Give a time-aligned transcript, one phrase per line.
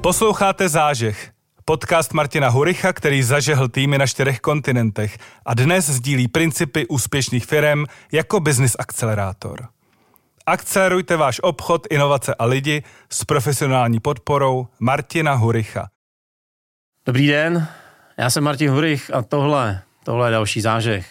[0.00, 1.32] Posloucháte Zážeh,
[1.64, 7.84] podcast Martina Huricha, který zažehl týmy na čtyřech kontinentech a dnes sdílí principy úspěšných firm
[8.12, 9.68] jako business akcelerátor.
[10.46, 15.88] Akcelerujte váš obchod, inovace a lidi s profesionální podporou Martina Huricha.
[17.06, 17.68] Dobrý den,
[18.18, 21.06] já jsem Martin Hurich a tohle, tohle je další zážeh.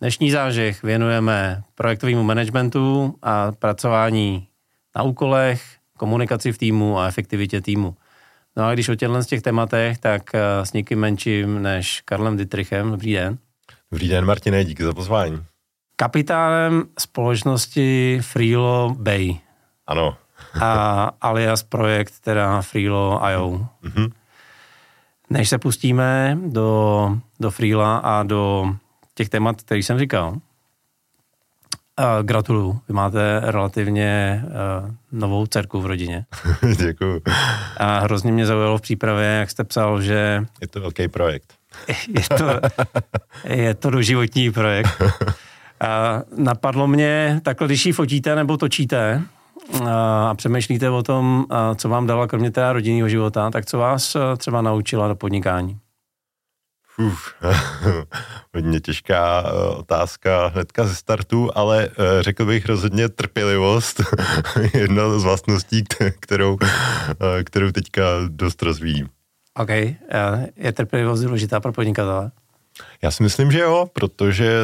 [0.00, 4.48] Dnešní zážeh věnujeme projektovému managementu a pracování
[4.96, 5.62] na úkolech,
[5.98, 7.96] komunikaci v týmu a efektivitě týmu.
[8.56, 12.36] No a když o těchto z těch tématech, tak eh, s někým menším než Karlem
[12.36, 12.90] Dietrichem.
[12.90, 13.38] Dobrý den.
[13.90, 15.44] Dobrý den, Martine, díky za pozvání.
[15.96, 19.38] Kapitánem společnosti Freelo Bay.
[19.86, 20.16] Ano.
[20.60, 23.66] a alias projekt teda Freelo IO.
[23.84, 24.12] Mm-hmm.
[25.30, 28.74] Než se pustíme do, do Freela a do
[29.14, 30.36] těch témat, který jsem říkal,
[32.00, 32.78] Uh, gratuluju.
[32.88, 36.24] Vy máte relativně uh, novou dcerku v rodině.
[36.86, 37.20] Děkuju.
[37.76, 40.44] A hrozně mě zaujalo v přípravě, jak jste psal, že...
[40.60, 41.54] Je to velký projekt.
[41.88, 42.60] je to,
[43.44, 45.02] je to doživotní projekt.
[45.80, 49.22] A napadlo mě, takhle když ji fotíte nebo točíte
[49.90, 51.46] a přemýšlíte o tom,
[51.76, 55.78] co vám dala kromě teda rodinného života, tak co vás třeba naučila do podnikání?
[57.06, 57.34] Uf,
[58.54, 64.00] hodně těžká eh, otázka hnedka ze startu, ale eh, řekl bych rozhodně trpělivost,
[64.74, 65.84] jedna z vlastností,
[66.20, 69.08] kterou, eh, kterou teďka dost rozvíjím.
[69.54, 69.70] OK,
[70.56, 72.30] je trpělivost důležitá pro podnikatele?
[73.02, 74.62] Já si myslím, že jo, protože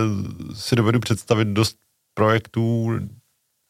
[0.54, 1.76] si dovedu představit dost
[2.14, 2.98] projektů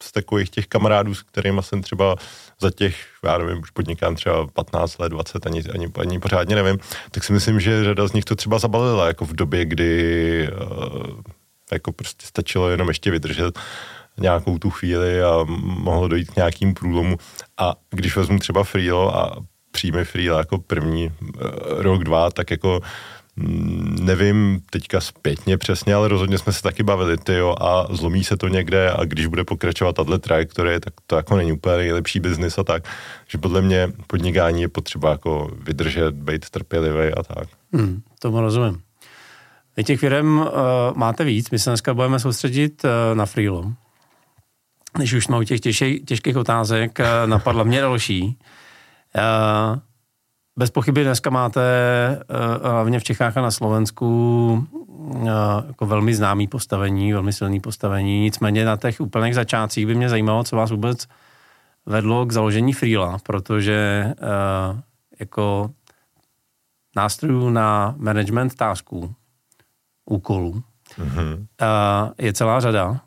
[0.03, 2.15] z takových těch kamarádů, s kterými jsem třeba
[2.61, 6.79] za těch, já nevím, už podnikám třeba 15 let, 20, ani, ani, ani pořádně nevím,
[7.11, 11.21] tak si myslím, že řada z nich to třeba zabalila, jako v době, kdy uh,
[11.71, 13.59] jako prostě stačilo jenom ještě vydržet
[14.19, 17.17] nějakou tu chvíli a mohlo dojít k nějakým průlomu.
[17.57, 21.39] A když vezmu třeba Freelo a přijme Freelo jako první uh,
[21.81, 23.16] rok, dva, tak jako Mm,
[24.01, 28.37] nevím teďka zpětně přesně, ale rozhodně jsme se taky bavili, ty jo, a zlomí se
[28.37, 32.57] to někde a když bude pokračovat tato trajektorie, tak to jako není úplně nejlepší biznis
[32.57, 32.83] a tak.
[33.27, 37.47] Že podle mě podnikání je potřeba jako vydržet, být trpělivý a tak.
[37.73, 38.81] Hmm, tomu rozumím.
[39.77, 40.47] Vy těch firm uh,
[40.95, 43.73] máte víc, my se dneska budeme soustředit uh, na Freelo.
[44.97, 48.37] Když už jsme u těch těžkých, těžkých otázek, uh, napadla mě další.
[49.15, 49.79] Uh,
[50.57, 51.61] bez pochyby dneska máte
[52.77, 55.29] hlavně v Čechách a na Slovensku uh,
[55.67, 58.19] jako velmi známý postavení, velmi silný postavení.
[58.19, 61.07] Nicméně na těch úplných začátcích by mě zajímalo, co vás vůbec
[61.85, 64.79] vedlo k založení Freela, protože uh,
[65.19, 65.71] jako
[66.95, 69.13] nástrojů na management tasků,
[70.05, 70.63] úkolů,
[70.99, 71.45] mm-hmm.
[72.17, 72.99] je celá řada.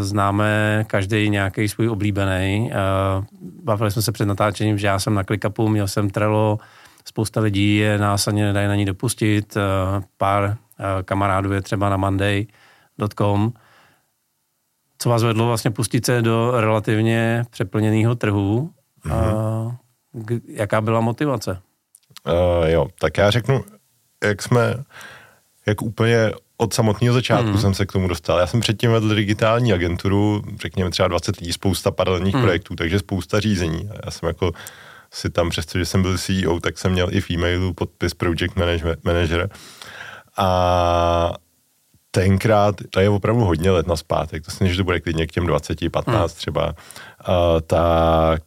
[0.00, 2.70] Známe každý nějaký svůj oblíbený.
[3.62, 6.58] Bavili jsme se před natáčením, že já jsem na ClickUpu, měl jsem Trello,
[7.08, 9.56] Spousta lidí je nás ani nedají na ní dopustit.
[9.56, 9.60] Eh,
[10.16, 13.52] pár eh, kamarádů je třeba na monday.com.
[14.98, 18.70] Co vás vedlo vlastně pustit se do relativně přeplněného trhu?
[19.06, 19.76] Mm-hmm.
[20.48, 21.60] Jaká byla motivace?
[22.26, 23.64] Uh, jo, tak já řeknu,
[24.24, 24.84] jak jsme,
[25.66, 27.58] jak úplně od samotného začátku mm.
[27.58, 28.38] jsem se k tomu dostal.
[28.38, 32.42] Já jsem předtím vedl digitální agenturu, řekněme třeba 20 lidí, spousta paralelních mm.
[32.42, 33.90] projektů, takže spousta řízení.
[34.04, 34.52] Já jsem jako
[35.14, 38.56] si tam, přestože jsem byl CEO, tak jsem měl i v e-mailu podpis Project
[39.04, 39.50] Manager.
[40.36, 41.32] A
[42.10, 45.32] tenkrát, to je opravdu hodně let na zpátek, to si že to bude klidně k
[45.32, 46.36] těm 20, 15 hmm.
[46.36, 48.42] třeba, uh, tak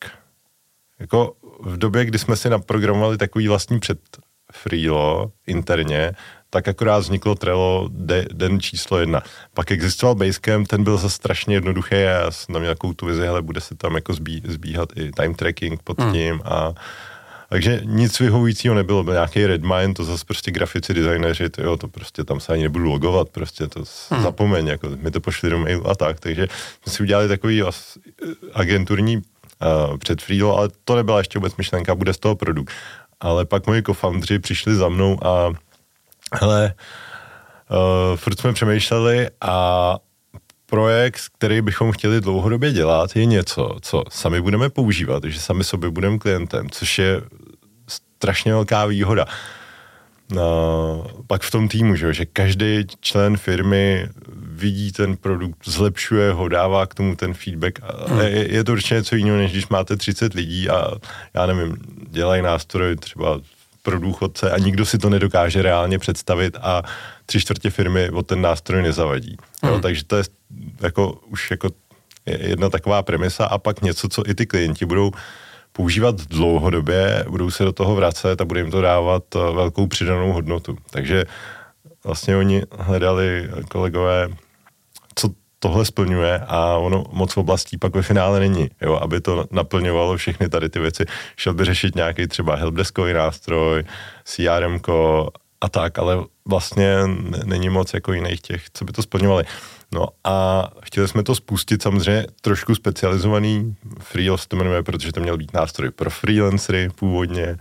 [1.00, 4.00] jako v době, kdy jsme si naprogramovali takový vlastní před
[4.52, 6.12] Freelo interně,
[6.50, 9.22] tak akorát vzniklo Trello de, den číslo jedna.
[9.54, 13.06] Pak existoval Basecamp, ten byl za strašně jednoduchý a já jsem tam měl takovou tu
[13.06, 16.14] vizi, hele, bude se tam jako zbí, zbíhat i time tracking pod hmm.
[16.14, 16.74] tím a
[17.50, 21.88] takže nic vyhovujícího nebylo, byl nějaký Redmine, to zase prostě grafici, designéři, to, jo, to
[21.88, 24.24] prostě tam se ani nebudu logovat, prostě to hmm.
[24.24, 26.48] zapomeň, jako mi to pošli do mailu a tak, takže
[26.84, 27.64] jsme si udělali takový
[28.54, 32.74] agenturní uh, před Freelo, ale to nebyla ještě vůbec myšlenka, bude z toho produkt.
[33.20, 35.54] Ale pak moji co přišli za mnou a
[36.34, 36.74] hele,
[37.70, 39.98] uh, furt jsme přemýšleli a
[40.66, 45.90] projekt, který bychom chtěli dlouhodobě dělat, je něco, co sami budeme používat, že sami sobě
[45.90, 47.22] budeme klientem, což je
[47.88, 49.26] strašně velká výhoda.
[50.32, 56.48] No, pak v tom týmu, že, že každý člen firmy vidí ten produkt, zlepšuje ho,
[56.48, 57.80] dává k tomu ten feedback.
[57.84, 58.20] A hmm.
[58.20, 60.92] je, je to určitě něco jiného, než když máte 30 lidí a
[61.34, 61.78] já nevím,
[62.10, 63.40] dělají nástroj třeba
[63.88, 66.84] pro důchodce a nikdo si to nedokáže reálně představit a
[67.26, 69.38] tři čtvrtě firmy o ten nástroj nezavadí.
[69.64, 69.74] Hmm.
[69.74, 70.24] Jo, takže to je
[70.82, 71.70] jako už jako
[72.26, 75.12] jedna taková premisa a pak něco, co i ty klienti budou
[75.72, 80.32] používat dlouhodobě, budou se do toho vracet a bude jim to dávat eh, velkou přidanou
[80.32, 80.78] hodnotu.
[80.90, 81.26] Takže
[82.04, 84.30] vlastně oni hledali kolegové,
[85.60, 90.18] tohle splňuje a ono moc v oblastí pak ve finále není, jo, aby to naplňovalo
[90.18, 91.06] všechny tady ty věci.
[91.36, 93.84] Šel by řešit nějaký třeba helpdeskový nástroj,
[94.24, 94.80] CRM
[95.62, 96.96] a tak, ale vlastně
[97.46, 99.44] není moc jako jiných těch, co by to splňovali.
[99.92, 105.38] No a chtěli jsme to spustit samozřejmě trošku specializovaný, Freelos to jmenuje, protože to měl
[105.38, 107.58] být nástroj pro freelancery původně.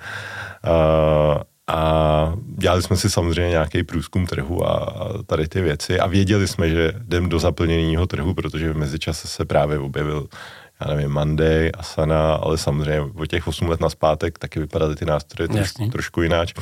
[0.64, 4.96] A, a dělali jsme si samozřejmě nějaký průzkum trhu a
[5.26, 9.44] tady ty věci a věděli jsme, že jdem do zaplněného trhu, protože v mezičase se
[9.44, 10.28] právě objevil
[10.80, 15.48] já nevím, Monday, Asana, ale samozřejmě o těch 8 let naspátek taky vypadaly ty nástroje
[15.48, 16.54] trošku, trošku jináč.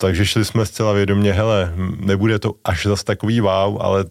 [0.00, 4.04] Takže šli jsme zcela vědomě, hele, nebude to až zas takový wow, ale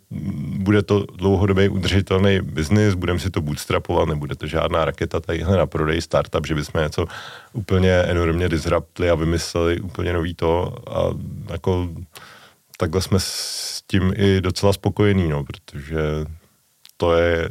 [0.57, 5.65] bude to dlouhodobě udržitelný biznis, budeme si to bootstrapovat, nebude to žádná raketa tadyhle na
[5.65, 7.05] prodej startup, že bychom něco
[7.53, 11.09] úplně enormně disruptli a vymysleli úplně nový to a
[11.51, 11.89] jako
[12.77, 15.97] takhle jsme s tím i docela spokojení, no, protože
[16.97, 17.49] to je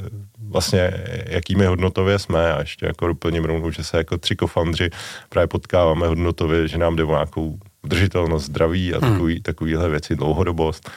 [0.49, 4.90] vlastně, jakými hodnotově jsme a ještě jako doplním rovnou, že se jako tři kofandři
[5.29, 9.13] právě potkáváme hodnotově, že nám jde o nějakou udržitelnost zdraví a hmm.
[9.13, 10.91] takový, takovýhle věci, dlouhodobost.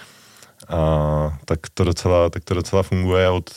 [0.70, 3.50] A tak to docela, tak to docela funguje od,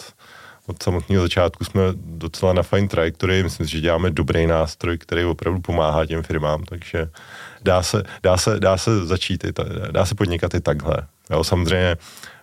[0.66, 5.24] od samotného začátku jsme docela na fajn trajektorii, myslím si, že děláme dobrý nástroj, který
[5.24, 7.10] opravdu pomáhá těm firmám, takže
[7.62, 10.96] dá se, dá se, dá se začít, i ta, dá se podnikat i takhle.
[11.30, 11.96] Jo, samozřejmě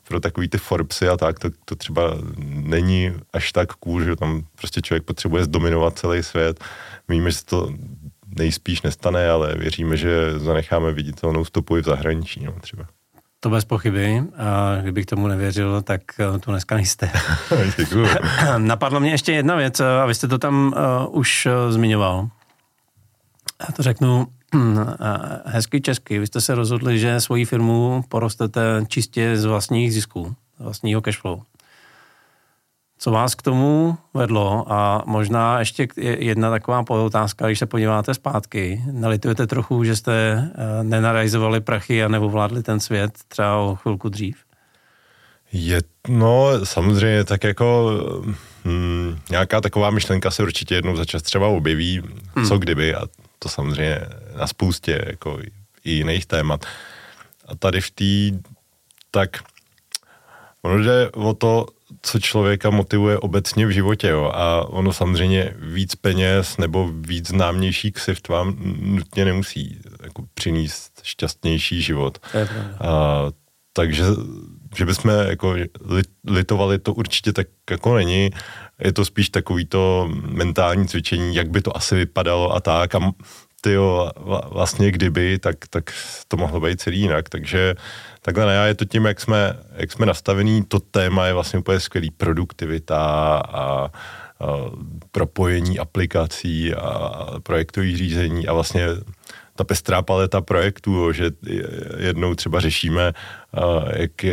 [0.07, 2.17] pro takový ty Forbesy a tak, to, to třeba
[2.47, 6.63] není až tak cool, že tam prostě člověk potřebuje zdominovat celý svět.
[7.09, 7.69] Víme, že to
[8.37, 12.85] nejspíš nestane, ale věříme, že zanecháme viditelnou stopu i v zahraničí no, třeba.
[13.39, 14.23] To bez pochyby.
[14.37, 17.11] A kdybych tomu nevěřil, tak eh, tu dneska nejste.
[18.57, 20.73] Napadla mě ještě jedna věc, a vy jste to tam
[21.07, 22.29] uh, už uh, zmiňoval.
[23.59, 24.61] Já to řeknu uh,
[25.45, 26.19] hezky česky.
[26.19, 31.41] Vy jste se rozhodli, že svoji firmu porostete čistě z vlastních zisků, vlastního cashflow.
[33.03, 34.65] Co vás k tomu vedlo?
[34.73, 38.81] A možná ještě jedna taková otázka, když se podíváte zpátky.
[38.91, 44.37] Nalitujete trochu, že jste eh, nenarajzovali prachy a nevovládli ten svět třeba o chvilku dřív?
[45.51, 47.91] Je, no samozřejmě tak jako
[48.65, 52.01] hm, nějaká taková myšlenka se určitě jednou za čas třeba objeví,
[52.35, 52.47] hmm.
[52.47, 53.01] co kdyby a
[53.39, 53.99] to samozřejmě
[54.37, 55.39] na spoustě jako
[55.83, 56.65] i jiných témat.
[57.47, 58.39] A tady v té,
[59.11, 59.29] tak
[60.61, 61.65] ono jde o to
[62.01, 64.07] co člověka motivuje obecně v životě.
[64.07, 64.31] Jo.
[64.33, 71.81] A ono samozřejmě víc peněz nebo víc známější ksift vám nutně nemusí jako přinést šťastnější
[71.81, 72.17] život.
[72.79, 73.25] A,
[73.73, 74.03] takže
[74.77, 75.55] že bychom jako
[76.27, 78.29] litovali, to určitě tak jako není.
[78.83, 82.95] Je to spíš takový to mentální cvičení, jak by to asi vypadalo a tak.
[82.95, 83.11] A
[83.61, 83.77] ty
[84.49, 85.93] vlastně kdyby, tak, tak
[86.27, 87.29] to mohlo být celý jinak.
[87.29, 87.75] Takže
[88.21, 91.79] takhle ne, je to tím, jak jsme, jak jsme nastavení, to téma je vlastně úplně
[91.79, 92.11] skvělý.
[92.11, 93.89] Produktivita a, a
[95.11, 98.87] propojení aplikací a projektových řízení a vlastně
[99.55, 101.31] ta pestrá paleta projektů, že
[101.97, 103.13] jednou třeba řešíme,
[103.95, 104.23] jak,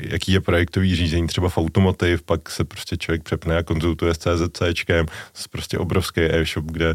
[0.00, 4.18] jaký je projektový řízení třeba v automotiv, pak se prostě člověk přepne a konzultuje s
[4.18, 5.06] CZCčkem,
[5.50, 6.94] prostě obrovský e-shop, kde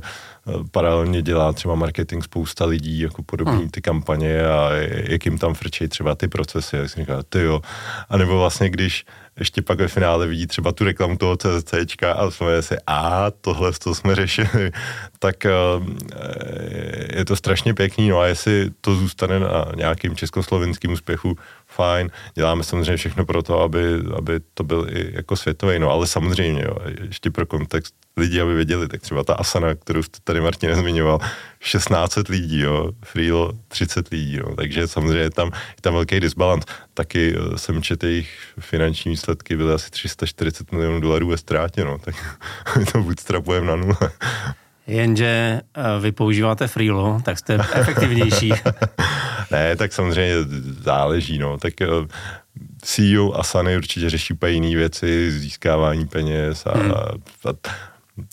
[0.72, 3.70] paralelně dělá třeba marketing spousta lidí, jako podobní hmm.
[3.70, 7.62] ty kampaně a jak jim tam frčejí třeba ty procesy, jak si říká, ty jo.
[8.10, 9.06] A nebo vlastně, když
[9.40, 13.74] ještě pak ve finále vidí třeba tu reklamu toho CZCčka a jsme si, a tohle,
[13.74, 14.72] co jsme řešili,
[15.20, 15.52] tak eh,
[17.18, 22.64] je to strašně pěkný, no a jestli to zůstane na nějakým československým úspěchu, fajn, děláme
[22.64, 23.84] samozřejmě všechno pro to, aby,
[24.18, 28.54] aby to byl i jako světový, no ale samozřejmě, jo, ještě pro kontext lidí, aby
[28.54, 31.20] věděli, tak třeba ta Asana, kterou jste tady Martin nezmiňoval,
[31.60, 36.66] 16 lidí, jo, Freelo 30 lidí, jo, takže samozřejmě je tam, je tam velký disbalans.
[36.94, 41.98] Taky eh, jsem četl jejich finanční výsledky byly asi 340 milionů dolarů ve ztrátě, no,
[42.04, 42.16] tak
[42.80, 43.98] my to bootstrapujeme na nule.
[44.88, 48.54] Jenže eh, vy používáte Freelo, tak jste efektivnější.
[49.52, 50.36] ne, tak samozřejmě
[50.82, 51.88] záleží, no, tak eh,
[52.82, 56.92] CEO Asany určitě řeší úplně jiné věci, získávání peněz a, hmm.
[56.92, 56.96] a,
[57.50, 57.54] a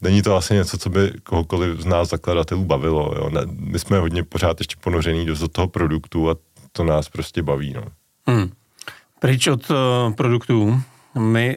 [0.03, 3.15] není to asi něco, co by kohokoliv z nás zakladatelů bavilo.
[3.17, 3.31] Jo.
[3.31, 6.37] Ne, my jsme hodně pořád ještě ponoření do toho produktu a
[6.73, 7.73] to nás prostě baví.
[7.73, 7.83] No.
[8.27, 8.51] Hmm.
[9.21, 9.77] Pryč od uh,
[10.15, 10.81] produktů.
[11.19, 11.57] My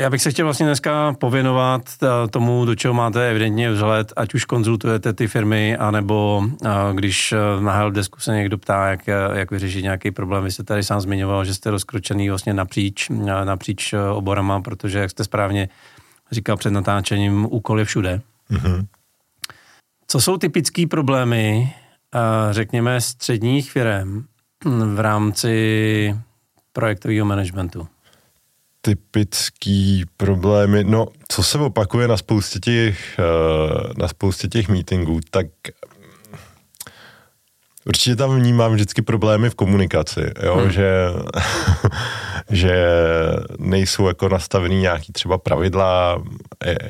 [0.00, 4.34] já bych se chtěl vlastně dneska pověnovat eh, tomu, do čeho máte evidentně vzhled, ať
[4.34, 9.82] už konzultujete ty firmy, anebo eh, když na helpdesku se někdo ptá, jak, jak vyřešit
[9.82, 10.44] nějaký problém.
[10.44, 13.08] Vy jste tady sám zmiňoval, že jste rozkročený vlastně napříč,
[13.44, 15.68] napříč oborama, protože, jak jste správně
[16.32, 18.20] říkal před natáčením, úkoly všude.
[18.50, 18.86] Mm-hmm.
[20.06, 21.74] Co jsou typické problémy,
[22.50, 24.24] řekněme, středních firm
[24.94, 26.16] v rámci
[26.72, 27.88] projektového managementu?
[28.86, 35.46] Typický problémy, no, co se opakuje na spoustě těch, eh, na spoustě těch meetingů, tak
[37.84, 40.56] Určitě tam vnímám vždycky problémy v komunikaci, jo?
[40.56, 40.70] Hmm.
[40.70, 41.08] že,
[42.50, 42.86] že
[43.58, 46.22] nejsou jako nastavený nějaký třeba pravidla,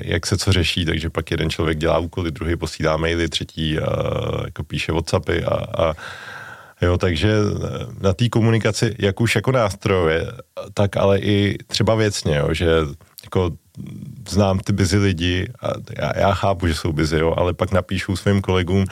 [0.00, 3.85] jak se co řeší, takže pak jeden člověk dělá úkoly, druhý posílá maily, třetí a,
[4.45, 5.95] jako píše Whatsappy a, a
[6.83, 7.35] Jo, takže
[8.00, 10.33] na té komunikaci, jak už jako nástroje,
[10.75, 12.66] tak ale i třeba věcně, jo, že
[13.25, 13.50] jako
[14.28, 15.68] znám ty busy lidi a
[15.99, 18.85] já, já chápu, že jsou busy, jo, ale pak napíšu svým kolegům,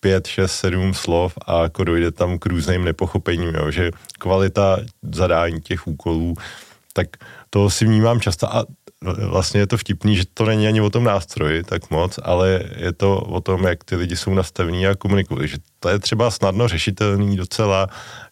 [0.00, 4.78] pět, šest, sedm slov a jako dojde tam k různým nepochopením, jo, že kvalita
[5.12, 6.34] zadání těch úkolů,
[6.92, 7.06] tak
[7.50, 8.64] to si vnímám často a
[9.28, 12.92] vlastně je to vtipný, že to není ani o tom nástroji tak moc, ale je
[12.92, 15.48] to o tom, jak ty lidi jsou nastavení a komunikují.
[15.48, 17.86] Že to je třeba snadno řešitelný docela,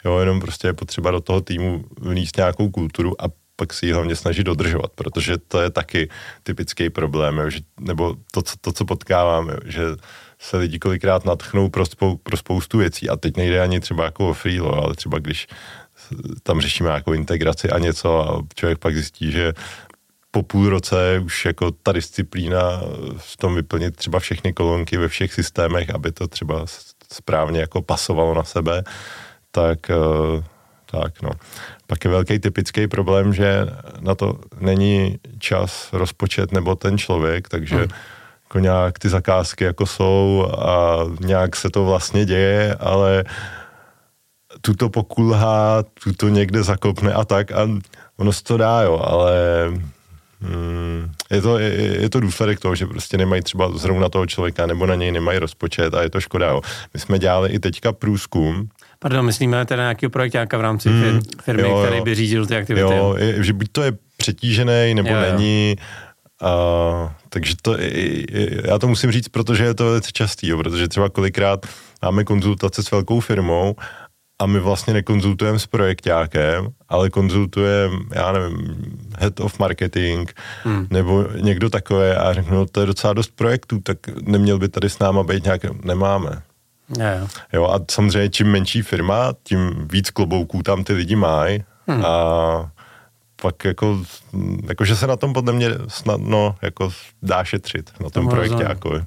[0.04, 3.92] jo, jenom prostě je potřeba do toho týmu vníst nějakou kulturu a pak si ji
[3.92, 6.08] hlavně snažit dodržovat, protože to je taky
[6.42, 9.82] typický problém, jo, že, nebo to, to, co potkávám, že
[10.38, 14.28] se lidi kolikrát natchnou pro, spou, pro spoustu věcí a teď nejde ani třeba jako
[14.28, 15.46] o freelo, ale třeba když
[16.42, 19.52] tam řešíme jako integraci a něco a člověk pak zjistí, že
[20.30, 22.80] po půl roce už jako ta disciplína
[23.16, 26.64] v tom vyplnit třeba všechny kolonky ve všech systémech, aby to třeba
[27.12, 28.82] správně jako pasovalo na sebe,
[29.50, 30.44] tak, eh,
[30.90, 31.30] tak no.
[31.86, 33.66] Pak je velký typický problém, že
[34.00, 37.88] na to není čas, rozpočet nebo ten člověk, takže hmm
[38.48, 43.24] jako nějak ty zakázky jako jsou a nějak se to vlastně děje, ale
[44.60, 47.68] tuto pokulhá, tuto někde zakopne a tak a
[48.16, 49.32] ono se to dá, jo, ale
[50.40, 54.66] hmm, je, to, je, je to důsledek toho, že prostě nemají třeba zrovna toho člověka
[54.66, 56.60] nebo na něj nemají rozpočet a je to škoda, jo.
[56.94, 58.68] My jsme dělali i teďka průzkum,
[59.00, 61.84] Pardon, myslíme teda nějaký projekt nějaká v rámci hmm, firmy, jo, jo.
[61.86, 62.96] který by řídil ty aktivity.
[62.96, 65.84] Jo, je, že buď to je přetížený, nebo jo, není, jo
[66.40, 67.76] a, takže to,
[68.64, 71.66] já to musím říct, protože je to velice častý, jo, protože třeba kolikrát
[72.02, 73.76] máme konzultace s velkou firmou
[74.38, 78.76] a my vlastně nekonzultujeme s projektákem, ale konzultujeme, já nevím,
[79.18, 80.30] head of marketing
[80.64, 80.86] hmm.
[80.90, 84.90] nebo někdo takové a řeknu, no to je docela dost projektů, tak neměl by tady
[84.90, 86.42] s náma být nějaké, nemáme.
[86.98, 87.30] Yeah.
[87.52, 92.04] Jo, a samozřejmě čím menší firma, tím víc klobouků tam ty lidi mají hmm.
[92.04, 92.70] a
[93.42, 94.02] pak jako,
[94.68, 96.90] jako, že se na tom podle mě snadno jako
[97.22, 98.62] dá šetřit na tom projektě.
[98.68, 99.00] Jako.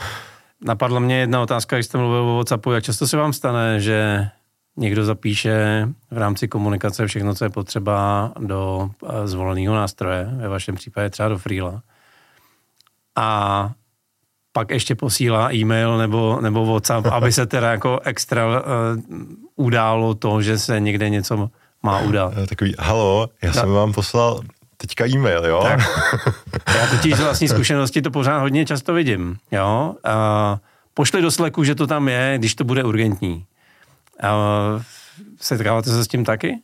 [0.64, 4.28] Napadla mě jedna otázka, když jste mluvil o WhatsAppu, jak často se vám stane, že
[4.76, 10.74] někdo zapíše v rámci komunikace všechno, co je potřeba do eh, zvoleného nástroje, ve vašem
[10.74, 11.82] případě třeba do Freela.
[13.16, 13.70] A
[14.52, 18.62] pak ještě posílá e-mail nebo, nebo WhatsApp, aby se teda jako extra uh,
[19.56, 21.50] událo to, že se někde něco
[21.82, 22.32] má udát.
[22.36, 24.40] Eh, takový, halo, já jsem vám poslal
[24.76, 25.60] teďka e-mail, jo?
[25.62, 25.80] Tak.
[26.80, 29.94] Já totiž z vlastní zkušenosti to pořád hodně často vidím, jo?
[30.04, 30.58] A
[30.94, 33.46] pošli do Slacku, že to tam je, když to bude urgentní.
[35.40, 36.58] Setkáváte se s tím taky?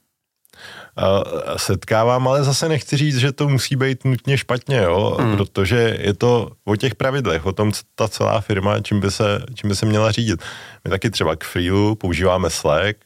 [1.56, 5.16] Setkávám, ale zase nechci říct, že to musí být nutně špatně, jo?
[5.20, 5.36] Hmm.
[5.36, 9.42] protože je to o těch pravidlech, o tom, co ta celá firma, čím by se,
[9.54, 10.42] čím by se měla řídit.
[10.84, 12.98] My taky třeba k Freelu používáme Slack,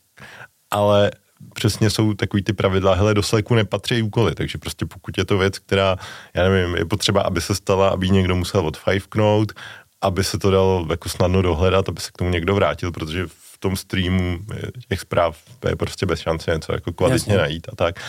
[0.71, 1.11] ale
[1.55, 5.39] přesně jsou takový ty pravidla, hele, do Slacku nepatří úkoly, takže prostě pokud je to
[5.39, 5.97] věc, která,
[6.35, 9.53] já nevím, je potřeba, aby se stala, aby někdo musel od fiveknout,
[10.01, 13.27] aby se to dalo jako snadno dohledat, aby se k tomu někdo vrátil, protože
[13.65, 14.39] tom streamu
[14.89, 17.37] těch zpráv je prostě bez šance něco jako kvalitně Jasně.
[17.37, 18.01] najít a tak.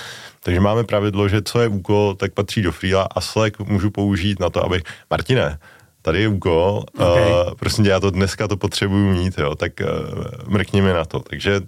[0.44, 4.40] Takže máme pravidlo, že co je úkol, tak patří do Freela a Slack můžu použít
[4.40, 5.60] na to, aby Martine,
[6.02, 7.32] tady je úkol, okay.
[7.32, 11.20] uh, prosím já to dneska to potřebuju mít, jo, tak uh, mrkni mi na to.
[11.20, 11.62] Takže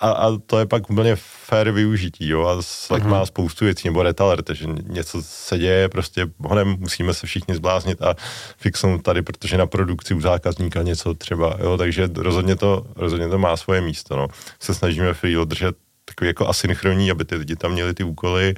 [0.00, 3.08] a, a to je pak úplně fair využití, jo, a Slack mm-hmm.
[3.08, 7.54] má spoustu věcí, nebo Red Alert, že něco se děje, prostě honem musíme se všichni
[7.54, 8.14] zbláznit a
[8.56, 13.38] fixnout tady, protože na produkci u zákazníka něco třeba, jo, takže rozhodně to, rozhodně to
[13.38, 14.28] má svoje místo, no.
[14.60, 18.54] Se snažíme free držet takový jako asynchronní, aby ty lidi tam měli ty úkoly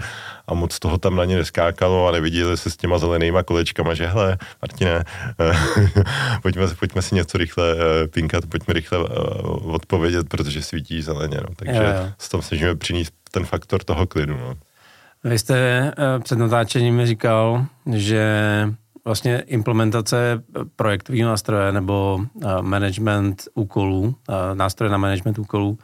[0.46, 4.06] a moc toho tam na ně neskákalo a neviděli se s těma zelenýma kolečkama, že
[4.06, 5.04] hele, Martine,
[6.42, 11.54] pojďme, pojďme si něco rychle uh, pinkat, pojďme rychle uh, odpovědět, protože svítí zeleně, no.
[11.56, 12.12] takže jo, jo.
[12.18, 14.36] se tam snažíme přinést ten faktor toho klidu.
[14.36, 14.54] No.
[15.24, 18.32] Vy jste před natáčením říkal, že
[19.04, 20.42] vlastně implementace
[20.76, 22.20] projektového nástroje nebo
[22.60, 24.14] management úkolů,
[24.54, 25.78] nástroje na management úkolů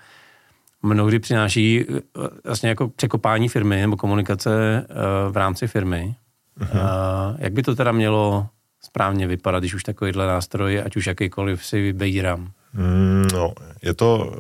[0.82, 2.00] mnohdy přináší eh,
[2.44, 4.94] vlastně jako překopání firmy nebo komunikace eh,
[5.30, 6.14] v rámci firmy.
[6.60, 7.30] Uh-huh.
[7.30, 8.46] Uh, jak by to teda mělo
[8.84, 12.50] správně vypadat, když už takovýhle nástroj, ať už jakýkoliv si vybírám?
[12.72, 14.36] Mm, no, je to,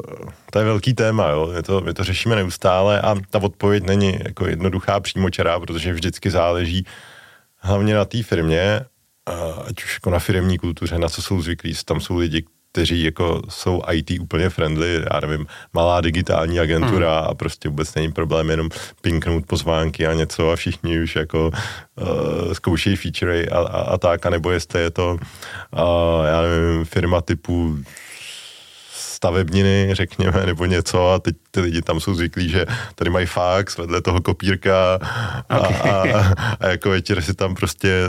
[0.50, 1.52] to je velký téma, jo.
[1.56, 6.30] Je to, my to řešíme neustále a ta odpověď není jako jednoduchá přímočará, protože vždycky
[6.30, 6.86] záleží
[7.56, 8.80] hlavně na té firmě,
[9.68, 11.74] ať už jako na firmní kultuře, na co jsou zvyklí.
[11.84, 17.30] Tam jsou lidi, kteří jako jsou IT úplně friendly, já nevím, malá digitální agentura hmm.
[17.30, 18.68] a prostě vůbec není problém jenom
[19.00, 21.50] pinknout pozvánky a něco a všichni už jako
[22.00, 26.84] uh, zkoušejí featurey a, a, a tak, a nebo jestli je to, uh, já nevím,
[26.84, 27.78] firma typu
[29.22, 33.78] stavebniny, řekněme, nebo něco a teď ty lidi tam jsou zvyklí, že tady mají fax,
[33.78, 34.98] vedle toho kopírka
[35.48, 36.12] a, okay.
[36.12, 38.02] a, a, jako večer si tam prostě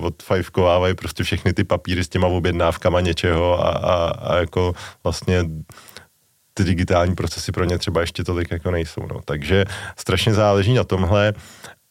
[0.00, 4.72] odfajfkovávají prostě všechny ty papíry s těma objednávkama něčeho a, a, a jako
[5.04, 5.44] vlastně
[6.54, 9.02] ty digitální procesy pro ně třeba ještě tolik jako nejsou.
[9.10, 9.20] No.
[9.24, 9.64] Takže
[9.98, 11.34] strašně záleží na tomhle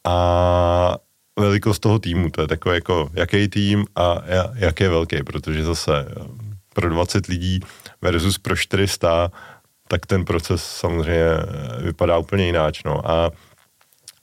[0.08, 0.96] a
[1.40, 4.18] velikost toho týmu, to je takové jako, jaký tým a
[4.56, 6.06] jak je velký, protože zase
[6.80, 7.60] pro 20 lidí
[8.02, 9.32] versus pro 400,
[9.88, 11.26] tak ten proces samozřejmě
[11.82, 12.84] vypadá úplně jináč.
[12.84, 13.12] No.
[13.12, 13.32] A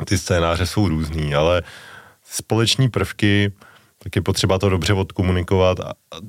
[0.04, 1.62] ty scénáře jsou různý, ale
[2.24, 3.52] společní prvky,
[3.98, 5.78] tak je potřeba to dobře odkomunikovat,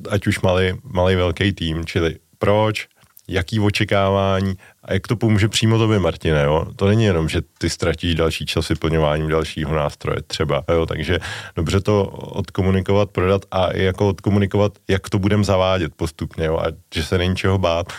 [0.09, 2.87] ať už malý, malý velký tým, čili proč,
[3.27, 6.65] jaký očekávání a jak to pomůže přímo tobě, Martine, jo?
[6.75, 10.85] To není jenom, že ty ztratíš další čas vyplňováním dalšího nástroje třeba, jo?
[10.85, 11.19] Takže
[11.55, 16.57] dobře to odkomunikovat, prodat a i jako odkomunikovat, jak to budeme zavádět postupně, jo?
[16.57, 16.65] A
[16.95, 17.93] že se není čeho bát.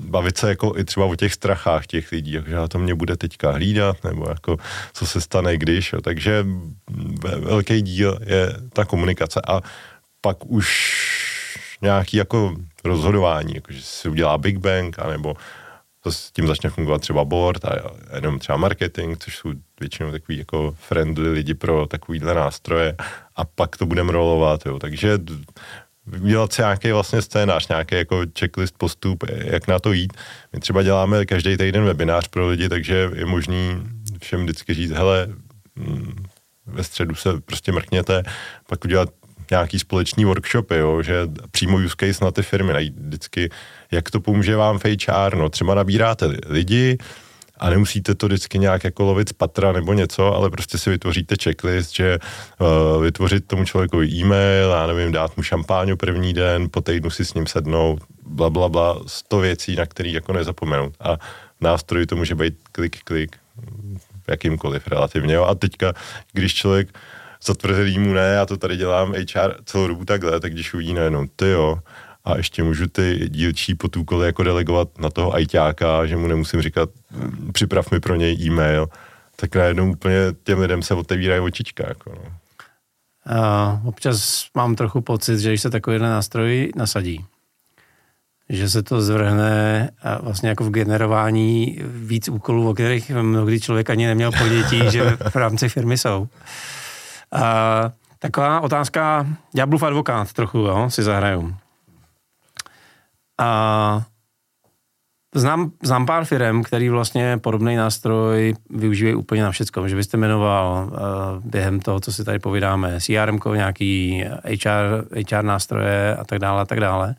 [0.00, 3.50] Bavit se jako i třeba o těch strachách těch lidí, že to mě bude teďka
[3.50, 4.56] hlídat, nebo jako
[4.92, 6.00] co se stane, když, jo?
[6.00, 6.46] Takže
[7.38, 9.60] velký díl je ta komunikace a
[10.20, 10.96] pak už
[11.82, 15.36] nějaký jako rozhodování, jako že si udělá Big Bang, anebo
[16.02, 17.76] to s tím začne fungovat třeba board a
[18.14, 22.96] jenom třeba marketing, což jsou většinou takový jako friendly lidi pro takovýhle nástroje
[23.36, 24.78] a pak to budeme rolovat, jo.
[24.78, 25.18] Takže
[26.18, 30.12] dělat si nějaký vlastně scénář, nějaký jako checklist postup, jak na to jít.
[30.52, 33.82] My třeba děláme každý týden webinář pro lidi, takže je možný
[34.22, 35.28] všem vždycky říct, hele,
[35.74, 36.24] mm,
[36.66, 38.22] ve středu se prostě mrkněte,
[38.68, 39.08] pak udělat
[39.50, 41.14] nějaký společný workshopy, jo, že
[41.50, 43.50] přímo use case na ty firmy najít vždycky,
[43.90, 46.98] jak to pomůže vám v HR, no třeba nabíráte lidi,
[47.60, 51.34] a nemusíte to vždycky nějak jako lovit z patra nebo něco, ale prostě si vytvoříte
[51.42, 52.18] checklist, že
[52.58, 57.24] uh, vytvořit tomu člověku e-mail, já nevím, dát mu šampáňu první den, po týdnu si
[57.24, 60.94] s ním sednout, bla, bla, bla, sto věcí, na který jako nezapomenout.
[61.00, 61.16] A
[61.60, 63.36] nástroj to může být klik, klik,
[64.28, 65.34] jakýmkoliv relativně.
[65.34, 65.44] Jo.
[65.44, 65.92] A teďka,
[66.32, 66.88] když člověk
[67.44, 71.50] zatvrzelýmu ne, já to tady dělám HR celou dobu takhle, tak když uvidí najednou, ty
[71.50, 71.78] jo,
[72.24, 76.90] a ještě můžu ty dílčí potůkoly jako delegovat na toho ajťáka, že mu nemusím říkat,
[77.10, 78.88] mm, připrav mi pro něj e-mail,
[79.36, 81.84] tak najednou úplně těm lidem se otevírají očička.
[81.88, 82.22] Jako no.
[83.38, 87.24] Uh, občas mám trochu pocit, že když se takovýhle nástroj nasadí,
[88.48, 94.06] že se to zvrhne vlastně jako v generování víc úkolů, o kterých mnohdy člověk ani
[94.06, 96.28] neměl ponětí, že v rámci firmy jsou.
[97.34, 99.26] Uh, taková otázka,
[99.78, 101.56] v advokát trochu, jo, si zahraju.
[103.38, 104.02] A
[105.34, 109.88] znám, znám pár firm, který vlastně podobný nástroj využívají úplně na všechno.
[109.88, 116.16] Že byste jmenoval uh, během toho, co si tady povídáme, CRM, nějaký HR, HR nástroje
[116.16, 117.14] a tak dále a tak dále.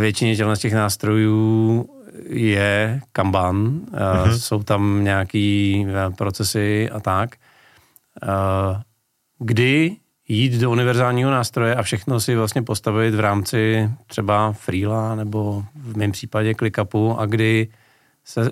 [0.00, 1.88] Většině z těch nástrojů
[2.28, 4.38] je Kanban, uh-huh.
[4.38, 7.30] jsou tam nějaký uh, procesy a tak.
[7.30, 7.49] Uh,
[9.38, 9.96] kdy
[10.28, 15.96] jít do univerzálního nástroje a všechno si vlastně postavit v rámci třeba Freela nebo v
[15.96, 17.68] mém případě ClickUpu a kdy
[18.24, 18.50] se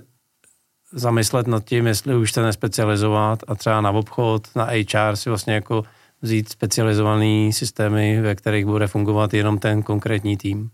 [0.92, 5.54] zamyslet nad tím, jestli už se nespecializovat a třeba na obchod, na HR si vlastně
[5.54, 5.84] jako
[6.22, 10.70] vzít specializované systémy, ve kterých bude fungovat jenom ten konkrétní tým?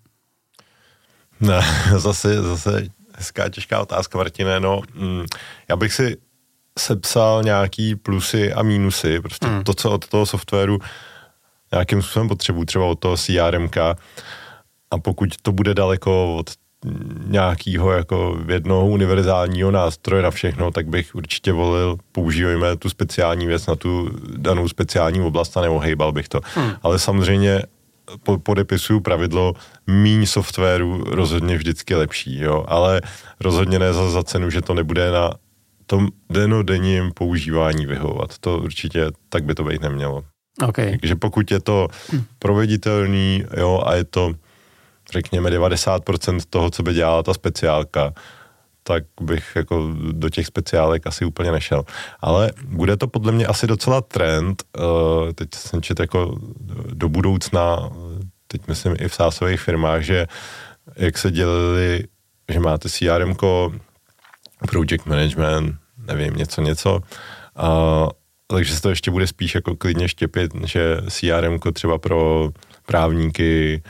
[1.40, 1.60] Ne,
[1.98, 4.60] zase, zase hezká, těžká otázka, Martine.
[4.60, 5.24] No, mm,
[5.68, 6.16] já bych si
[6.78, 9.64] sepsal nějaký plusy a mínusy, prostě hmm.
[9.64, 10.78] to, co od toho softwaru
[11.72, 13.76] nějakým způsobem potřebuji, třeba od toho CRMK
[14.90, 16.50] a pokud to bude daleko od
[17.26, 23.66] nějakého jako jednoho univerzálního nástroje na všechno, tak bych určitě volil, používejme tu speciální věc
[23.66, 26.40] na tu danou speciální oblast a neohejbal bych to.
[26.54, 26.72] Hmm.
[26.82, 27.62] Ale samozřejmě
[28.22, 29.54] po, podepisuju pravidlo
[29.86, 33.00] míň softwaru rozhodně vždycky lepší, jo, ale
[33.40, 35.34] rozhodně ne za, za cenu, že to nebude na
[35.86, 38.38] tom denodenním používání vyhovovat.
[38.38, 40.24] To určitě tak by to být nemělo.
[40.68, 40.98] Okay.
[40.98, 41.88] Takže pokud je to
[42.38, 44.34] proveditelný jo, a je to
[45.12, 48.12] řekněme 90% toho, co by dělala ta speciálka,
[48.82, 51.84] tak bych jako do těch speciálek asi úplně nešel.
[52.20, 56.38] Ale bude to podle mě asi docela trend, uh, teď jsem čet jako
[56.92, 57.90] do budoucna,
[58.46, 60.26] teď myslím i v sásových firmách, že
[60.96, 62.04] jak se dělili,
[62.48, 63.34] že máte CRM,
[64.68, 67.00] project management, nevím, něco, něco,
[67.62, 68.08] uh,
[68.46, 72.50] takže se to ještě bude spíš jako klidně štěpit, že CRM třeba pro
[72.86, 73.82] právníky,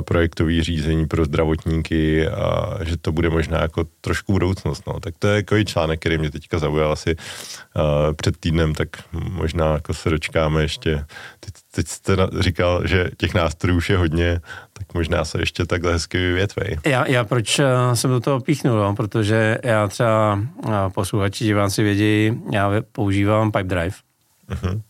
[0.00, 4.82] projektový řízení pro zdravotníky a že to bude možná jako trošku budoucnost.
[4.86, 5.00] No.
[5.00, 7.82] Tak to je takový článek, který mě teďka zaujal asi uh,
[8.16, 11.04] před týdnem, tak možná jako se dočkáme ještě.
[11.40, 14.40] Teď, teď jste říkal, že těch nástrojů už je hodně,
[14.72, 16.78] tak možná se ještě takhle hezky vyvětvej.
[16.86, 17.60] Já, já proč
[17.94, 18.94] jsem do toho píchnul, no?
[18.94, 20.40] protože já třeba
[20.94, 23.96] posluchači, diváci vědí, já používám Pipedrive.
[24.50, 24.80] Uh-huh.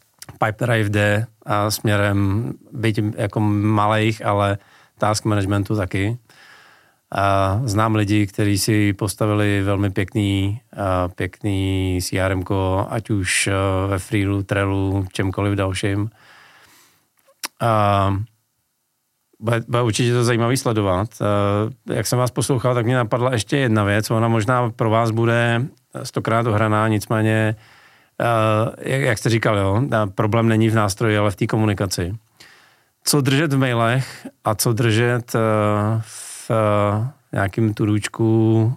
[0.44, 4.58] Pipedrive jde a směrem, byť jako malých, ale
[4.98, 6.18] task managementu taky.
[7.12, 10.60] A znám lidi, kteří si postavili velmi pěkný,
[11.14, 12.42] pěkný CRM,
[12.88, 13.48] ať už
[13.88, 16.10] ve Freelu, Trellu, čemkoliv dalším.
[17.60, 18.16] A
[19.40, 21.08] bude, bude určitě to zajímavý sledovat.
[21.86, 24.10] Jak jsem vás poslouchal, tak mě napadla ještě jedna věc.
[24.10, 25.66] Ona možná pro vás bude
[26.02, 27.56] stokrát ohraná, nicméně,
[28.78, 29.82] jak jste říkal, jo,
[30.14, 32.14] problém není v nástroji, ale v té komunikaci
[33.04, 35.32] co držet v mailech a co držet
[36.00, 36.50] v
[37.32, 38.76] nějakým turučku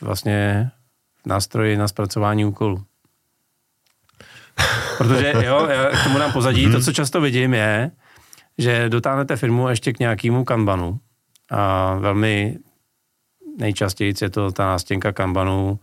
[0.00, 0.70] vlastně
[1.26, 2.84] nástroji na zpracování úkolů.
[4.98, 6.80] Protože jo, já k tomu dám pozadí, to, mhm.
[6.80, 7.90] co často vidím, je,
[8.58, 10.98] že dotáhnete firmu ještě k nějakému kanbanu
[11.50, 12.58] a velmi
[13.58, 15.78] nejčastěji je to ta nástěnka kanbanu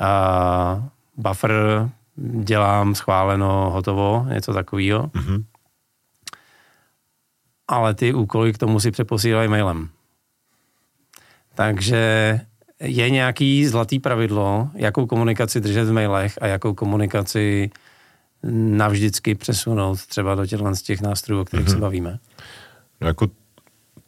[0.00, 5.02] a buffer dělám schváleno, hotovo, něco takového.
[5.02, 5.44] Mm-hmm
[7.68, 9.88] ale ty úkoly k tomu si přeposílají mailem.
[11.54, 12.40] Takže
[12.80, 17.70] je nějaký zlatý pravidlo, jakou komunikaci držet v mailech a jakou komunikaci
[18.52, 21.70] navždycky přesunout třeba do těchto z těch nástrojů, o kterých mm-hmm.
[21.70, 21.80] se mhm.
[21.80, 22.18] bavíme?
[23.00, 23.28] No jako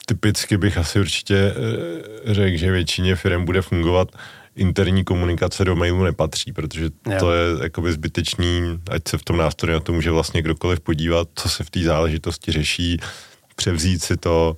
[0.07, 4.09] typicky bych asi určitě eh, řekl, že většině firm bude fungovat
[4.57, 7.17] interní komunikace do mailu nepatří, protože jo.
[7.19, 11.29] to je jakoby zbytečný, ať se v tom nástroji na to může vlastně kdokoliv podívat,
[11.35, 12.97] co se v té záležitosti řeší,
[13.57, 14.57] převzít si to,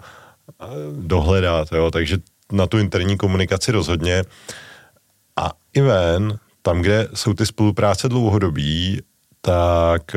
[0.92, 2.18] dohledat, jo, takže
[2.52, 4.24] na tu interní komunikaci rozhodně.
[5.37, 9.00] A i ven, tam, kde jsou ty spolupráce dlouhodobí,
[9.44, 10.16] tak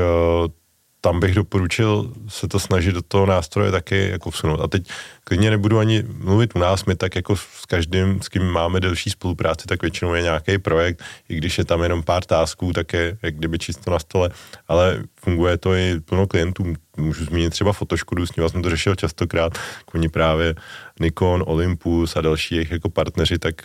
[1.05, 4.61] tam bych doporučil se to snažit do toho nástroje taky jako vsunout.
[4.61, 4.89] A teď
[5.23, 9.09] klidně nebudu ani mluvit u nás, my tak jako s každým, s kým máme delší
[9.09, 13.17] spolupráci, tak většinou je nějaký projekt, i když je tam jenom pár tásků, tak je
[13.21, 14.29] jak kdyby čisto na stole,
[14.67, 16.73] ale funguje to i plno klientů.
[16.97, 19.53] Můžu zmínit třeba Fotoškodu, s ním jsem to řešil častokrát,
[19.93, 20.55] oni právě
[20.99, 23.55] Nikon, Olympus a další jejich jako partneři, tak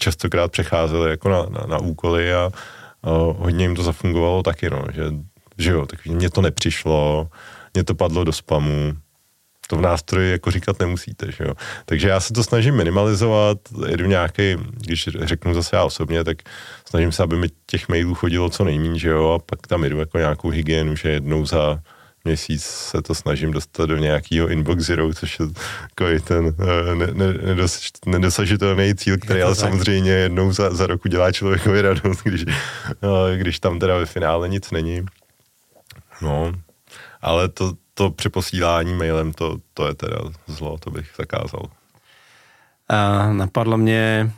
[0.00, 2.50] častokrát přecházeli jako na, na, na úkoly a
[3.38, 5.02] hodně jim to zafungovalo taky, no, že
[5.58, 7.28] že jo, tak mně to nepřišlo,
[7.74, 8.92] mně to padlo do spamu,
[9.68, 11.54] to v nástroji jako říkat nemusíte, že jo.
[11.84, 16.36] Takže já se to snažím minimalizovat, jedu nějaký, když řeknu zase já osobně, tak
[16.84, 19.98] snažím se, aby mi těch mailů chodilo co nejméně, že jo, a pak tam jdu
[19.98, 21.78] jako nějakou hygienu, že jednou za
[22.24, 25.46] měsíc se to snažím dostat do nějakého inbox zero, což je
[25.88, 29.70] takový ten eh, ne, ne, nedos, nedosažitelný cíl, který ale tak.
[29.70, 34.48] samozřejmě jednou za, za roku dělá člověkovi radost, když, eh, když tam teda ve finále
[34.48, 35.06] nic není.
[36.22, 36.52] No,
[37.22, 41.62] ale to, to přeposílání mailem, to, to je teda zlo, to bych zakázal.
[42.88, 44.32] A napadla mě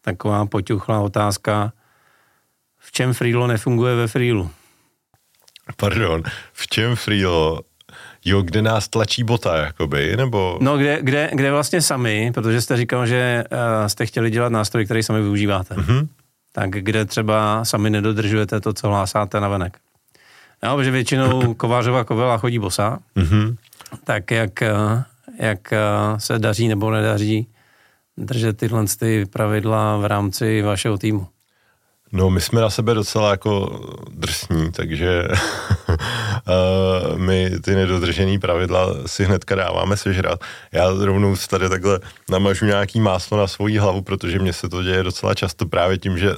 [0.00, 1.72] taková poťuchlá otázka,
[2.78, 4.50] v čem Freelo nefunguje ve Freelu?
[5.76, 7.60] Pardon, v čem Freelo
[8.24, 10.58] Jo, kde nás tlačí bota, jakoby, nebo...
[10.60, 14.84] No, kde, kde, kde vlastně sami, protože jste říkal, že uh, jste chtěli dělat nástroj,
[14.84, 15.74] který sami využíváte.
[15.74, 16.08] Mm-hmm.
[16.52, 19.78] Tak kde třeba sami nedodržujete to, co hlásáte na venek?
[20.64, 23.56] Jo, protože většinou Kovářová kovela chodí bosa, mm-hmm.
[24.04, 24.62] tak jak,
[25.38, 25.72] jak
[26.18, 27.46] se daří nebo nedaří
[28.16, 31.26] držet tyhle ty pravidla v rámci vašeho týmu?
[32.12, 35.28] No, my jsme na sebe docela jako drsní, takže
[37.16, 40.40] my ty nedodržené pravidla si hnedka dáváme sežrat.
[40.72, 45.02] Já rovnou tady takhle namažu nějaký máslo na svoji hlavu, protože mně se to děje
[45.02, 46.34] docela často právě tím, že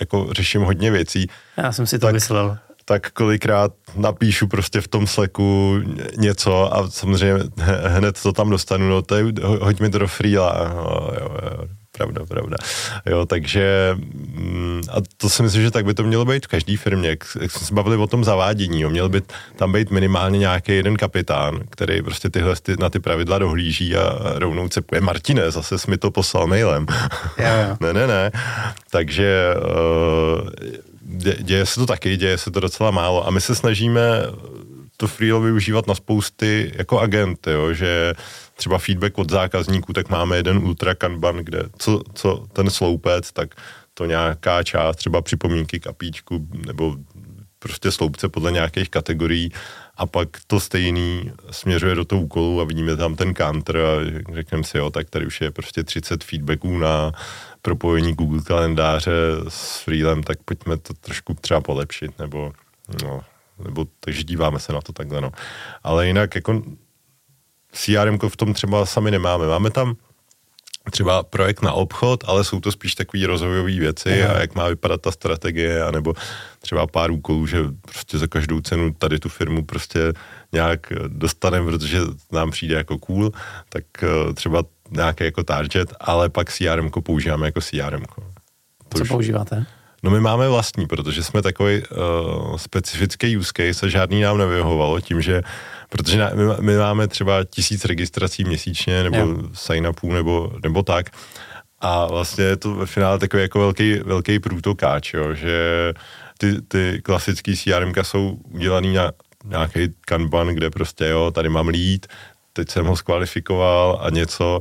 [0.00, 1.26] jako řeším hodně věcí.
[1.56, 5.80] Já jsem si to tak, myslel tak kolikrát napíšu prostě v tom sleku
[6.16, 7.44] něco a samozřejmě
[7.86, 9.24] hned to tam dostanu, no to je,
[9.60, 11.68] hoď mi to do freela, no, jo, jo,
[12.00, 12.56] pravda, pravda.
[13.06, 16.76] Jo, takže mm, a to si myslím, že tak by to mělo být v každé
[16.76, 19.22] firmě, jak, jak jsme se bavili o tom zavádění, jo, měl by
[19.56, 24.32] tam být minimálně nějaký jeden kapitán, který prostě tyhle ty, na ty pravidla dohlíží a
[24.34, 25.00] rovnou cepuje.
[25.00, 26.86] Martine, zase jsi mi to poslal mailem.
[27.38, 27.76] Jo.
[27.80, 28.30] ne, ne, ne.
[28.90, 30.48] Takže uh,
[31.02, 34.02] dě, děje se to taky, děje se to docela málo a my se snažíme
[35.00, 38.14] to Freelo využívat na spousty jako agent, jo, že
[38.54, 43.54] třeba feedback od zákazníků, tak máme jeden ultra kanban, kde co, co ten sloupec, tak
[43.94, 46.96] to nějaká část, třeba připomínky kapíčku nebo
[47.58, 49.52] prostě sloupce podle nějakých kategorií
[49.96, 53.90] a pak to stejný směřuje do toho úkolu a vidíme tam ten counter a
[54.34, 57.12] řekneme si, jo, tak tady už je prostě 30 feedbacků na
[57.62, 59.12] propojení Google kalendáře
[59.48, 62.52] s Freelem, tak pojďme to trošku třeba polepšit, nebo
[63.02, 63.20] no,
[63.64, 65.30] nebo takže díváme se na to takhle, no.
[65.82, 66.62] Ale jinak jako
[67.72, 69.46] CRM v tom třeba sami nemáme.
[69.46, 69.96] Máme tam
[70.90, 74.34] třeba projekt na obchod, ale jsou to spíš takové rozvojové věci Aha.
[74.34, 76.14] a jak má vypadat ta strategie, anebo
[76.60, 80.12] třeba pár úkolů, že prostě za každou cenu tady tu firmu prostě
[80.52, 81.98] nějak dostaneme, protože
[82.32, 83.32] nám přijde jako cool,
[83.68, 88.02] tak eh, třeba nějaký jako target, ale pak CRM používáme jako CRM.
[88.88, 89.08] To Co už...
[89.08, 89.66] používáte?
[90.02, 95.00] No my máme vlastní, protože jsme takový uh, specifický use case a žádný nám nevyhovovalo
[95.00, 95.42] tím, že
[95.88, 99.36] protože na, my, my máme třeba tisíc registrací měsíčně nebo jo.
[99.52, 101.10] sign-upů nebo, nebo tak
[101.80, 105.92] a vlastně je to ve finále takový jako velký, velký průtokáč, jo, že
[106.38, 109.12] ty, ty klasický CRM jsou udělaný na
[109.44, 112.06] nějaký kanban, kde prostě jo, tady mám lead,
[112.52, 114.60] teď jsem ho skvalifikoval a něco,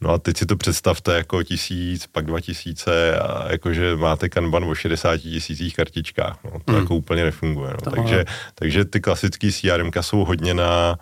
[0.00, 4.64] No a teď si to představte jako tisíc, pak dva tisíce a jakože máte kanban
[4.64, 6.38] o 60 tisících kartičkách.
[6.44, 6.78] No, to mm.
[6.78, 7.70] jako úplně nefunguje.
[7.86, 7.92] No.
[7.92, 10.98] Takže, takže ty klasické CRM jsou hodně na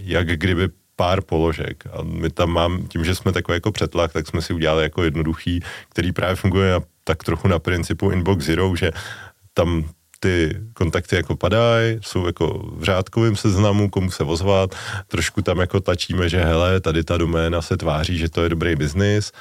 [0.00, 1.84] jak kdyby pár položek.
[1.92, 5.04] A my tam mám, tím, že jsme takový jako přetlak, tak jsme si udělali jako
[5.04, 8.90] jednoduchý, který právě funguje na, tak trochu na principu Inbox Zero, že
[9.54, 9.84] tam
[10.22, 14.74] ty kontakty jako padají, jsou jako v řádkovém seznamu, komu se ozvat,
[15.08, 18.76] trošku tam jako tačíme, že hele, tady ta doména se tváří, že to je dobrý
[18.76, 19.32] biznis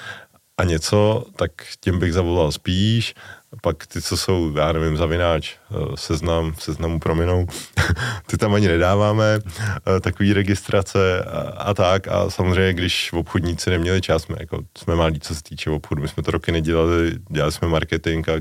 [0.57, 3.13] a něco, tak těm bych zavolal spíš,
[3.61, 7.47] pak ty, co jsou, já nevím, zavináč, eh, seznam, seznamu prominou,
[8.25, 12.07] ty tam ani nedáváme, eh, takový registrace a, a tak.
[12.07, 16.07] A samozřejmě, když obchodníci neměli čas, jsme, jako, jsme malí, co se týče obchodu, my
[16.07, 18.33] jsme to roky nedělali, dělali jsme marketing a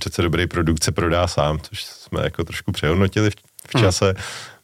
[0.00, 3.34] přece dobrý produkt se prodá sám, což jsme jako trošku přehodnotili v,
[3.68, 4.14] v čase, hmm.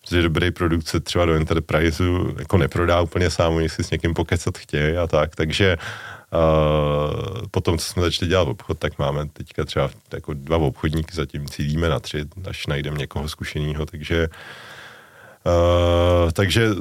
[0.01, 4.15] protože dobrý produkt se třeba do enterpriseu jako neprodá úplně sám, oni si s někým
[4.15, 5.77] pokecat chtějí a tak, takže
[6.35, 11.49] Uh, potom, co jsme začali dělat obchod, tak máme teďka třeba jako dva obchodníky, zatím
[11.49, 14.35] cílíme na tři, až najdeme někoho zkušeného, takže Uh,
[16.33, 16.79] takže uh,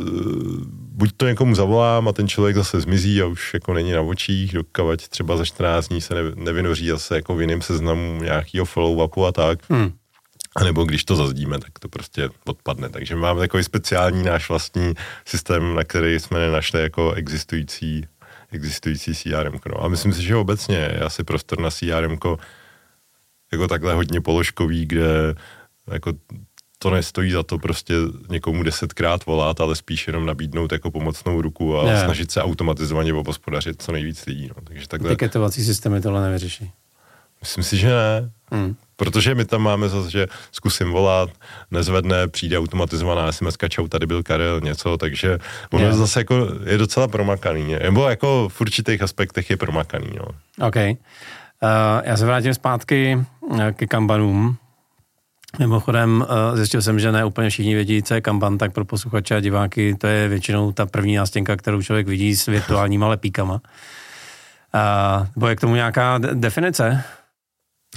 [0.91, 4.53] buď to někomu zavolám a ten člověk zase zmizí a už jako není na očích,
[4.53, 9.25] dokavať třeba za 14 dní se ne, nevynoří zase jako v jiném seznamu nějakého follow-upu
[9.25, 9.59] a tak.
[9.69, 9.93] Hmm.
[10.55, 12.89] A nebo když to zazdíme, tak to prostě odpadne.
[12.89, 14.93] Takže máme takový speciální náš vlastní
[15.25, 18.07] systém, na který jsme nenašli jako existující,
[18.51, 19.59] existující CRM.
[19.69, 19.83] No.
[19.83, 22.17] A myslím si, že obecně je asi prostor na CRM
[23.51, 25.35] jako takhle hodně položkový, kde
[25.91, 26.13] jako
[26.83, 27.93] to nestojí za to prostě
[28.29, 32.03] někomu desetkrát volat, ale spíš jenom nabídnout jako pomocnou ruku a ne.
[32.03, 34.47] snažit se automatizovaně obospodařit co nejvíc lidí.
[34.47, 34.55] No.
[34.63, 35.09] Takže takhle...
[35.09, 36.71] Tiketovací systémy tohle nevyřeší.
[37.41, 38.31] Myslím si, že ne.
[38.51, 38.75] Hmm.
[38.95, 41.29] Protože my tam máme zase, že zkusím volat,
[41.71, 45.39] nezvedne, přijde automatizovaná SMS, čau, tady byl Karel, něco, takže
[45.71, 47.75] ono je zase jako je docela promakaný.
[47.83, 50.09] Nebo jako v určitých aspektech je promakaný.
[50.19, 50.25] No.
[50.67, 50.75] OK.
[50.75, 50.91] Uh,
[52.03, 53.19] já se vrátím zpátky
[53.59, 54.57] eh, ke kambanům.
[55.59, 59.35] Mimochodem eh, zjistil jsem, že ne úplně všichni vědí, co je Kanban, tak pro posluchače
[59.35, 63.61] a diváky to je většinou ta první nástěnka, kterou člověk vidí s virtuálníma lepíkama.
[64.73, 67.03] A, nebo je k tomu nějaká definice?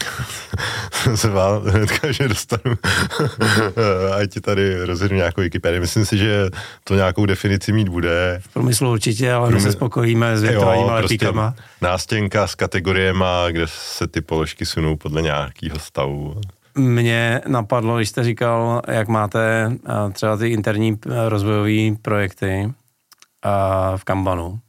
[1.14, 2.74] se vám hnedka, že dostanu,
[4.20, 5.80] ať ti tady rozhodnu nějakou Wikipedii.
[5.80, 6.50] Myslím si, že
[6.84, 8.40] to nějakou definici mít bude.
[8.44, 11.50] V průmyslu určitě, ale my se spokojíme s virtuálníma prostě lepíkama.
[11.50, 16.40] Prostě nástěnka s kategoriema, kde se ty položky sunou podle nějakého stavu.
[16.76, 23.48] Mě napadlo, když jste říkal, jak máte eh, třeba ty interní eh, rozvojové projekty eh,
[23.96, 24.60] v Kanbanu.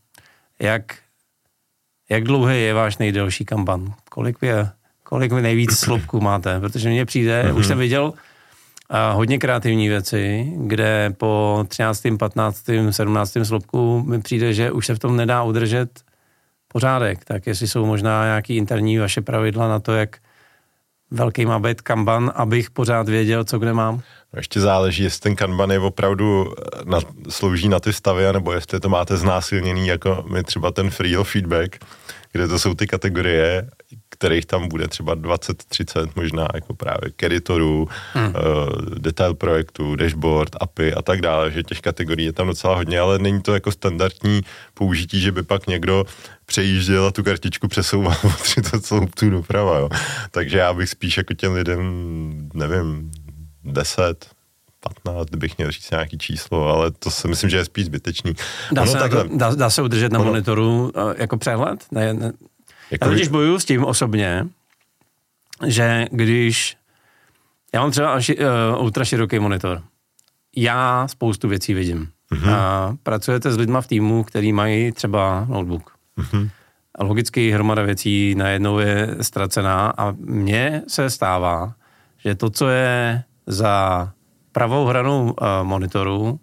[0.59, 0.95] Jak,
[2.09, 3.93] jak dlouhý je váš nejdelší Kanban?
[4.09, 4.69] Kolik je,
[5.03, 6.59] kolik nejvíc slupků máte?
[6.59, 7.57] Protože mně přijde, mm-hmm.
[7.57, 8.13] už jsem viděl
[9.13, 13.37] hodně kreativní věci, kde po 13., 15., 17.
[13.43, 15.89] slupku mi přijde, že už se v tom nedá udržet
[16.67, 17.25] pořádek.
[17.25, 20.17] Tak jestli jsou možná nějaký interní vaše pravidla na to, jak
[21.11, 24.01] velký být kanban, abych pořád věděl, co kde mám?
[24.33, 28.51] No ještě záleží, jestli ten kanban je opravdu eh, na, slouží na ty stavy, nebo
[28.51, 31.85] jestli to máte znásilněný, jako my třeba ten free feedback,
[32.31, 33.69] kde to jsou ty kategorie,
[34.09, 38.27] kterých tam bude třeba 20-30 možná jako právě editoru, hmm.
[38.27, 38.33] uh,
[38.99, 43.19] detail projektu, dashboard, API a tak dále, že těch kategorií je tam docela hodně, ale
[43.19, 44.41] není to jako standardní
[44.73, 46.05] použití, že by pak někdo
[46.47, 48.15] přejížděl a tu kartičku přesouval
[48.71, 49.89] to celou tu doprava, jo.
[50.31, 51.81] Takže já bych spíš jako těm lidem,
[52.53, 53.11] nevím,
[53.63, 54.29] 10,
[54.79, 58.33] 15, kdybych měl říct nějaký číslo, ale to si myslím, že je spíš zbytečný.
[58.71, 61.85] Dá, se, takhle, dá, dá se udržet na ono, monitoru uh, jako přehled?
[61.91, 62.31] Ne, ne.
[62.91, 64.47] Jako já totiž bojuju s tím osobně,
[65.65, 66.77] že když
[67.73, 69.81] já mám třeba ši, uh, ultra široký monitor,
[70.55, 72.09] já spoustu věcí vidím.
[72.31, 72.53] Mm-hmm.
[72.53, 75.96] A pracujete s lidma v týmu, který mají třeba notebook.
[76.17, 76.49] Mm-hmm.
[76.95, 81.73] A logicky hromada věcí najednou je ztracená a mně se stává,
[82.17, 84.09] že to, co je za
[84.51, 86.39] pravou hranou uh, monitoru,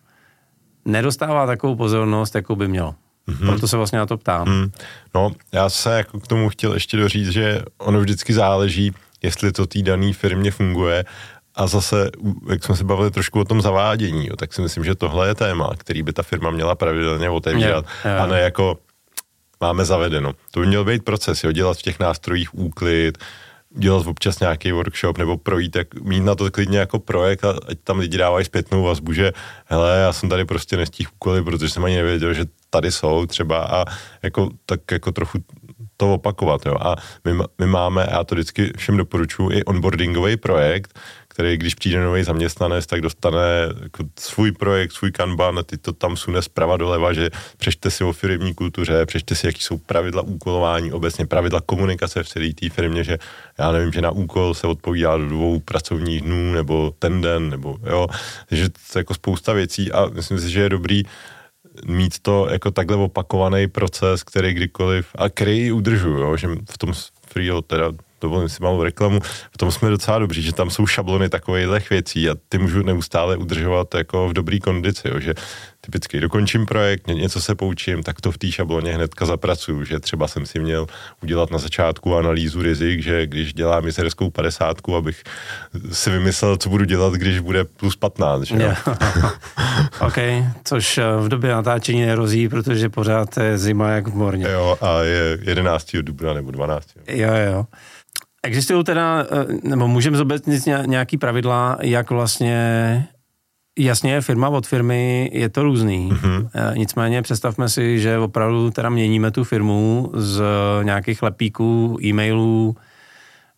[0.85, 2.95] nedostává takovou pozornost, jakou by mělo.
[3.29, 3.47] Mm-hmm.
[3.47, 4.49] Proto se vlastně na to ptám.
[4.49, 4.71] Mm.
[5.15, 9.67] No, já se jako k tomu chtěl ještě doříct, že ono vždycky záleží, jestli to
[9.67, 11.05] té dané firmě funguje
[11.55, 12.11] a zase,
[12.49, 15.35] jak jsme se bavili trošku o tom zavádění, jo, tak si myslím, že tohle je
[15.35, 18.19] téma, který by ta firma měla pravidelně otevírat je, je.
[18.19, 18.79] a ne jako
[19.65, 20.33] máme zavedeno.
[20.51, 23.19] To by měl být proces, jo, dělat v těch nástrojích úklid,
[23.77, 27.79] dělat občas nějaký workshop nebo projít, jak, mít na to klidně jako projekt a ať
[27.85, 29.33] tam lidi dávají zpětnou vazbu, že
[29.67, 33.65] hele, já jsem tady prostě nestihl úkoly, protože jsem ani nevěděl, že tady jsou třeba
[33.65, 33.85] a
[34.23, 35.39] jako, tak jako trochu
[35.97, 36.67] to opakovat.
[36.67, 36.77] Jo.
[36.81, 40.99] A my, my máme, já to vždycky všem doporučuji, i onboardingový projekt,
[41.35, 43.41] který když přijde nový zaměstnanec, tak dostane
[43.83, 48.13] jako svůj projekt, svůj kanban ty to tam sune zprava doleva, že přečte si o
[48.13, 53.05] firmní kultuře, přečte si, jaký jsou pravidla úkolování, obecně pravidla komunikace v celé té firmě,
[53.05, 53.19] že
[53.59, 57.79] já nevím, že na úkol se odpovídá do dvou pracovních dnů, nebo ten den, nebo
[57.87, 58.07] jo,
[58.49, 61.03] takže to je jako spousta věcí a myslím si, že je dobrý
[61.87, 66.93] mít to jako takhle opakovaný proces, který kdykoliv, a který udržuju, jo, že v tom
[67.27, 67.93] Freeo teda
[68.25, 69.21] dovolím si malou reklamu,
[69.53, 73.37] v tom jsme docela dobří, že tam jsou šablony takových věcí a ty můžu neustále
[73.37, 75.35] udržovat jako v dobrý kondici, jo, že
[75.85, 80.29] typicky dokončím projekt, něco se poučím, tak to v té šabloně hnedka zapracuju, že třeba
[80.29, 80.87] jsem si měl
[81.23, 85.23] udělat na začátku analýzu rizik, že když dělám miserskou padesátku, abych
[85.93, 88.43] si vymyslel, co budu dělat, když bude plus 15.
[88.43, 88.57] Že?
[88.57, 88.89] Yeah.
[90.01, 90.19] OK,
[90.65, 94.47] což eh, v době natáčení nerozí, protože pořád je zima jak v morně.
[94.49, 95.97] Jo, a je 11.
[96.03, 96.89] dubna nebo 12.
[97.09, 97.67] Jo, jo.
[98.45, 103.09] Existují teda, eh, nebo můžeme zobecnit nějaký pravidla, jak vlastně
[103.79, 106.13] Jasně, firma od firmy je to různý.
[106.13, 106.49] Mm-hmm.
[106.77, 110.43] Nicméně představme si, že opravdu teda měníme tu firmu z
[110.83, 112.77] nějakých lepíků, e-mailů,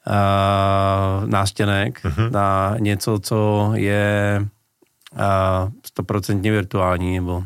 [0.06, 2.30] uh, nástěnek mm-hmm.
[2.30, 4.46] na něco, co je
[5.86, 7.44] stoprocentně uh, virtuální, nebo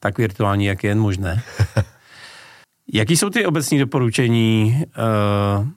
[0.00, 1.42] tak virtuální, jak je jen možné.
[2.92, 4.84] Jaký jsou ty obecní doporučení?
[5.58, 5.68] Uh,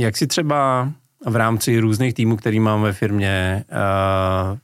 [0.00, 0.92] jak si třeba
[1.26, 4.58] v rámci různých týmů, který mám ve firmě, uh,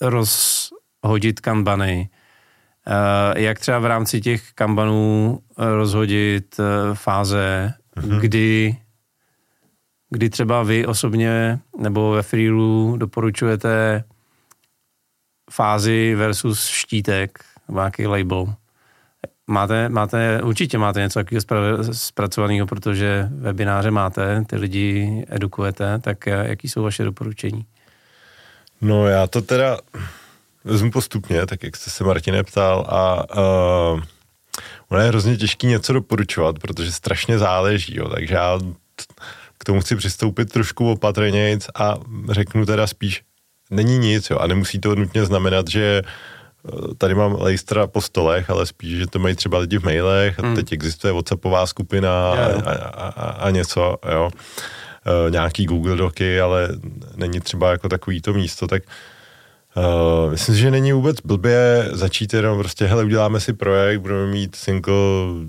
[0.00, 2.08] rozhodit kanbany,
[2.86, 8.20] uh, jak třeba v rámci těch kanbanů rozhodit uh, fáze, mm-hmm.
[8.20, 8.76] kdy
[10.10, 14.04] kdy třeba vy osobně nebo ve freelu doporučujete
[15.50, 18.54] fázi versus štítek, nějaký label.
[19.46, 26.68] Máte, máte, určitě máte něco takového zpracovaného, protože webináře máte, ty lidi edukujete, tak jaký
[26.68, 27.66] jsou vaše doporučení?
[28.80, 29.78] No já to teda
[30.64, 33.24] vezmu postupně, tak jak jste se Martine ptal a
[33.94, 34.00] uh,
[34.88, 38.58] ono je hrozně těžký něco doporučovat, protože strašně záleží, jo, takže já
[39.58, 41.96] k tomu chci přistoupit trošku opatrně a
[42.30, 43.22] řeknu teda spíš,
[43.70, 46.43] není nic, jo, a nemusí to nutně znamenat, že Eh,
[46.98, 50.54] tady mám lejstra po stolech, ale spíš, že to mají třeba lidi v mailech, hmm.
[50.54, 52.72] teď existuje WhatsAppová skupina a, a,
[53.08, 54.30] a, a něco, jo.
[55.26, 56.68] E, nějaký Google Doky, ale
[57.16, 58.82] není třeba jako takový to místo, tak
[59.76, 64.56] Uh, myslím, že není vůbec blbě začít jenom prostě, hele, uděláme si projekt, budeme mít
[64.56, 64.94] single,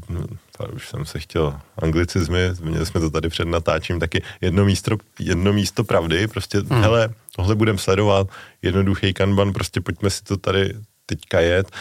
[0.09, 0.25] no,
[0.73, 5.53] už jsem se chtěl anglicizmy, měli jsme to tady před natáčím, taky jedno místo, jedno
[5.53, 6.81] místo pravdy, prostě, hmm.
[6.81, 8.27] hele, tohle budeme sledovat,
[8.61, 10.73] jednoduchý kanban, prostě pojďme si to tady
[11.05, 11.71] teďka jet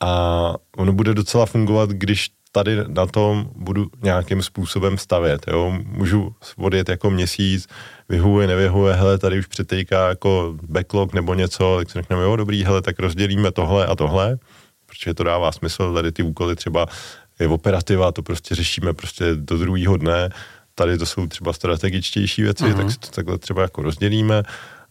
[0.00, 5.44] a ono bude docela fungovat, když tady na tom budu nějakým způsobem stavět.
[5.46, 5.78] Jo?
[5.84, 7.66] Můžu odjet jako měsíc,
[8.08, 12.64] vyhuje, nevyhuje, hele, tady už přetejká jako backlog nebo něco, tak si řekneme, jo, dobrý,
[12.64, 14.38] hele, tak rozdělíme tohle a tohle,
[14.86, 16.86] protože to dává smysl, tady ty úkoly třeba
[17.40, 20.28] je operativa, to prostě řešíme prostě do druhého dne,
[20.74, 22.76] tady to jsou třeba strategičtější věci, uh-huh.
[22.76, 24.42] tak si to takhle třeba jako rozdělíme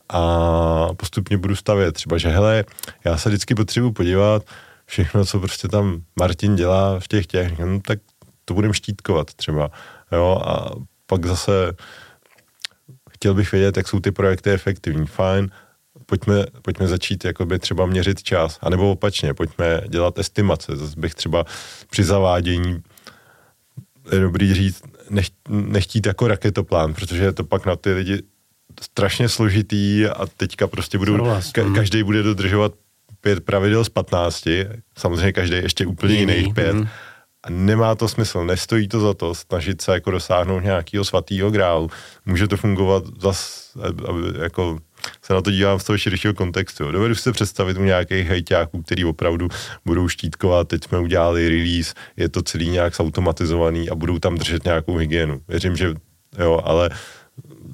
[0.10, 1.92] a postupně budu stavět.
[1.92, 2.66] Třeba, že hele,
[3.06, 4.44] já se vždycky potřebuji podívat,
[4.86, 8.00] všechno, co prostě tam Martin dělá v těch těch, no, tak
[8.46, 9.72] to budeme štítkovat třeba.
[10.12, 10.72] Jo, a
[11.06, 11.52] pak zase
[13.10, 15.08] chtěl bych vědět, jak jsou ty projekty efektivní.
[15.08, 15.50] Fajn,
[16.06, 20.76] pojďme, pojďme začít jakoby třeba měřit čas, anebo opačně, pojďme dělat estimace.
[20.76, 21.46] Zase bych třeba
[21.90, 22.84] při zavádění
[24.12, 28.24] je dobrý říct, nech, nechtít jako raketoplán, protože to pak na ty lidi
[28.82, 31.18] strašně složitý a teďka prostě budou,
[31.52, 31.76] ka, mhm.
[31.76, 32.74] každý bude dodržovat
[33.22, 36.74] pět pravidel z patnácti, samozřejmě každý ještě úplně jiný, jiných pět.
[36.74, 36.88] Mm.
[37.44, 41.90] A nemá to smysl, nestojí to za to snažit se jako dosáhnout nějakého svatého grálu.
[42.26, 43.72] Může to fungovat zas,
[44.08, 44.80] aby jako
[45.22, 46.92] se na to dívám z toho širšího kontextu.
[46.92, 49.48] Dovedu si představit u nějakých hejťáků, který opravdu
[49.86, 54.66] budou štítkovat, teď jsme udělali release, je to celý nějak zautomatizovaný a budou tam držet
[54.66, 55.42] nějakou hygienu.
[55.48, 55.94] Věřím, že
[56.40, 56.90] jo, ale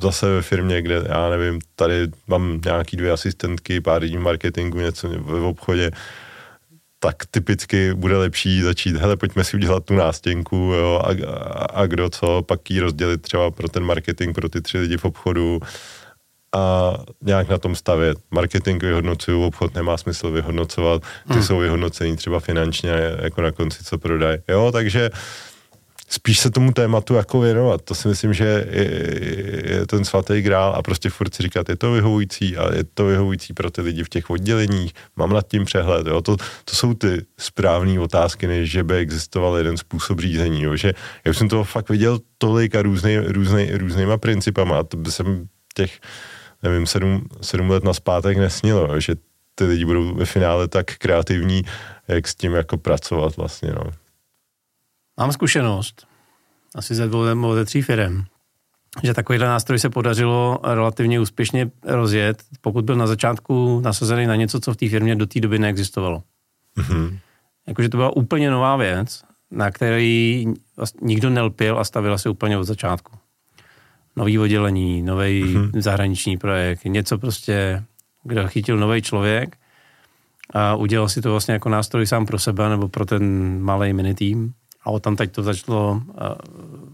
[0.02, 4.80] zase ve firmě, kde já nevím, tady mám nějaký dvě asistentky, pár lidí v marketingu,
[4.80, 5.92] něco v obchodě,
[7.00, 11.86] tak typicky bude lepší začít, hele, pojďme si udělat tu nástěnku, jo, a, a, a
[11.86, 15.60] kdo co, pak ji rozdělit třeba pro ten marketing, pro ty tři lidi v obchodu,
[16.56, 18.18] a nějak na tom stavět.
[18.32, 21.44] Marketing vyhodnocuju, obchod nemá smysl vyhodnocovat, ty hmm.
[21.44, 22.92] jsou vyhodnocení třeba finančně,
[23.22, 24.38] jako na konci, co prodají.
[24.48, 25.10] Jo, takže
[26.14, 27.82] spíš se tomu tématu jako věnovat.
[27.82, 31.76] To si myslím, že je, je ten svatý grál a prostě furt si říkat, je
[31.76, 35.66] to vyhovující a je to vyhovující pro ty lidi v těch odděleních, mám nad tím
[35.66, 36.08] přehled.
[36.08, 36.22] Jo?
[36.22, 40.62] To, to jsou ty správné otázky, než že by existoval jeden způsob řízení.
[40.62, 40.76] Jo?
[40.76, 40.94] Že
[41.26, 45.48] já jsem to fakt viděl tolik a různej, různej, různýma principama a to by jsem
[45.76, 46.00] těch
[46.64, 49.16] nevím, sedm, sedm let naspátek nesnilo, že
[49.56, 51.64] ty lidi budou ve finále tak kreativní,
[52.08, 54.03] jak s tím jako pracovat vlastně, no.
[55.18, 56.08] Mám zkušenost,
[56.76, 58.24] asi ze dvou nebo ze tří firm,
[59.04, 64.60] že takovýhle nástroj se podařilo relativně úspěšně rozjet, pokud byl na začátku nasazený na něco,
[64.60, 66.24] co v té firmě do té doby neexistovalo.
[66.78, 67.20] Mm-hmm.
[67.68, 70.46] Jakože to byla úplně nová věc, na který
[71.02, 73.18] nikdo nelpil a stavila se úplně od začátku
[74.16, 75.82] nový oddělení, nový mm-hmm.
[75.82, 77.84] zahraniční projekt, něco prostě,
[78.24, 79.58] kde chytil nový člověk
[80.54, 83.24] a udělal si to vlastně jako nástroj sám pro sebe nebo pro ten
[83.62, 84.54] malý mini tým
[84.86, 86.02] a od tam teď to začalo uh,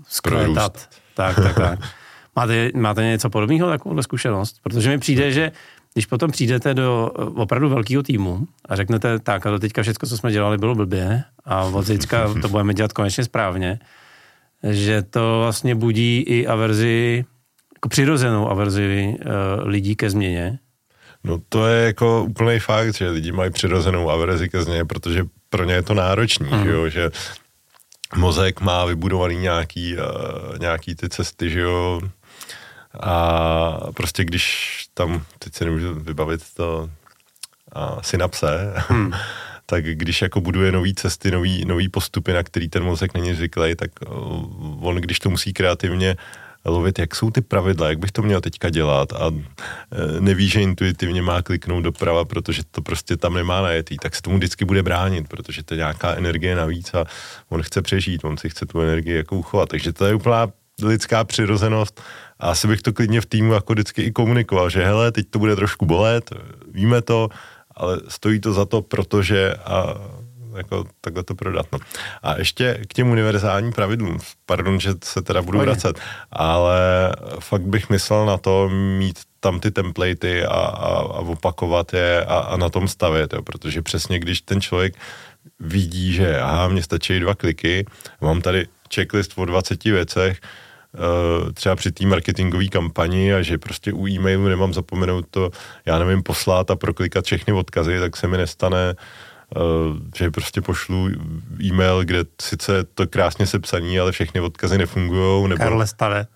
[0.08, 0.90] skvětat.
[1.16, 1.80] Tak, tak, tak.
[2.36, 4.56] Máte, máte něco podobného, takovou zkušenost?
[4.64, 5.52] Protože mi přijde, že
[5.94, 10.10] když potom přijdete do eh, opravdu velkého týmu a řeknete, tak a do teďka všechno,
[10.10, 13.80] co jsme dělali, bylo blbě a od teďka to budeme dělat konečně správně,
[14.64, 17.26] že to vlastně budí i averzi,
[17.76, 20.60] jako přirozenou averzi uh, lidí ke změně.
[21.24, 25.64] No to je jako úplný fakt, že lidi mají přirozenou averzi ke změně, protože pro
[25.64, 26.64] ně je to náročný, mm.
[26.64, 26.90] že, jo?
[26.90, 27.12] že
[28.16, 32.02] mozek má vybudovaný nějaký, uh, nějaký ty cesty, že jo,
[33.00, 36.90] a prostě když tam, teď si nemůžu vybavit to,
[37.72, 39.12] a synapse, hmm.
[39.66, 43.76] tak když jako buduje nové cesty, nový, nový postupy, na který ten mozek není zvyklý,
[43.76, 44.08] tak eh,
[44.82, 46.16] on, když to musí kreativně
[46.66, 50.62] lovit, jak jsou ty pravidla, jak bych to měl teďka dělat a eh, neví, že
[50.62, 54.84] intuitivně má kliknout doprava, protože to prostě tam nemá najetý, tak se tomu vždycky bude
[54.84, 57.06] bránit, protože to je nějaká energie navíc a
[57.50, 59.70] on chce přežít, on si chce tu energii jako uchovat.
[59.70, 60.48] Takže to je úplná
[60.82, 62.02] lidská přirozenost
[62.40, 65.40] a asi bych to klidně v týmu jako vždycky i komunikoval, že hele, teď to
[65.40, 66.32] bude trošku bolet,
[66.72, 67.30] víme to,
[67.76, 69.96] ale stojí to za to, protože a
[70.58, 71.66] jako takhle to prodat.
[71.72, 71.80] No.
[72.24, 76.00] A ještě k těm univerzálním pravidlům, pardon, že se teda budu vracet,
[76.32, 76.80] ale
[77.40, 82.38] fakt bych myslel na to mít tam ty templatey a, a, a opakovat je a,
[82.38, 84.96] a na tom stavět, jo, protože přesně když ten člověk
[85.60, 87.86] vidí, že aha, mně stačí dva kliky,
[88.22, 90.40] mám tady checklist o 20 věcech,
[90.96, 95.50] Eh, třeba při té marketingové kampani a že prostě u e-mailu nemám zapomenout to,
[95.86, 98.96] já nevím, poslat a proklikat všechny odkazy, tak se mi nestane,
[100.16, 101.10] že prostě pošlu
[101.64, 105.50] e-mail, kde sice je to krásně sepsaný, ale všechny odkazy nefungují.
[105.50, 105.64] Nebo...
[105.64, 106.28] Karle stane.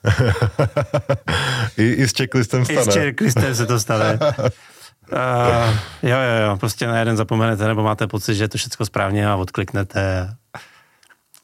[1.78, 2.82] I, I s checklistem stane.
[2.82, 4.20] I s checklistem se to stane.
[4.22, 5.78] Uh,
[6.09, 9.28] jo, jo, jo, prostě na jeden zapomenete, nebo máte pocit, že je to všechno správně
[9.28, 10.30] a odkliknete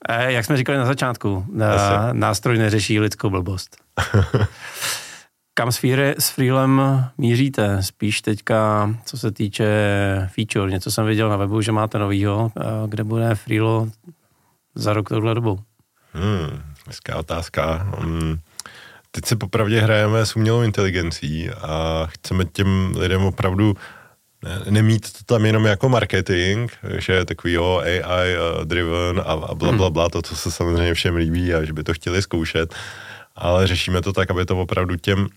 [0.08, 3.78] Eh, jak jsme říkali na začátku, na, nástroj neřeší lidskou blbost.
[5.60, 6.82] Kam s, Freelem s Freelem
[7.18, 7.84] míříte?
[7.84, 9.68] Spíš teďka, co se týče
[10.36, 10.72] feature.
[10.72, 12.52] Něco jsem viděl na webu, že máte novýho.
[12.58, 13.88] Eh, kde bude Freelo
[14.76, 15.60] za rok tohle dobu?
[16.14, 17.88] Hmm, hezká otázka.
[18.00, 18.40] Hmm.
[19.12, 23.74] Teď se popravdě hrajeme s umělou inteligencí a chceme těm lidem opravdu
[24.44, 29.22] ne, nemít to tam jenom jako marketing, že je takový jo, AI uh, driven a,
[29.22, 29.94] a bla, bla, hmm.
[29.94, 32.76] bla, to, co se samozřejmě všem líbí a že by to chtěli zkoušet,
[33.36, 35.28] ale řešíme to tak, aby to opravdu těm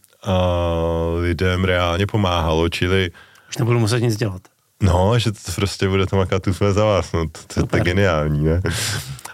[1.20, 3.10] lidem reálně pomáhalo, čili...
[3.48, 4.42] Už nebudu muset nic dělat.
[4.82, 7.76] No, že to prostě bude to makat tu své za vás, no, to, to, to
[7.76, 8.62] je geniální, ne?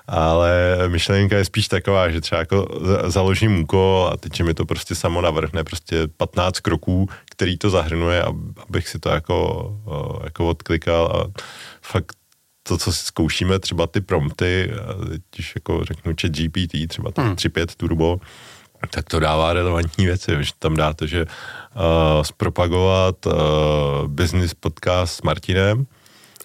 [0.08, 2.68] ale myšlenka je spíš taková, že třeba jako
[3.06, 8.22] založím úkol a teď mi to prostě samo navrhne prostě 15 kroků, který to zahrnuje,
[8.68, 9.70] abych si to jako,
[10.24, 11.40] jako odklikal a
[11.82, 12.16] fakt
[12.62, 14.70] to, co si zkoušíme, třeba ty prompty,
[15.34, 17.34] když jako řeknu chat GPT, třeba tam hmm.
[17.34, 18.20] 3.5 turbo,
[18.90, 23.32] tak to dává relevantní věci, že tam dáte, že uh, zpropagovat uh,
[24.06, 25.86] business podcast s Martinem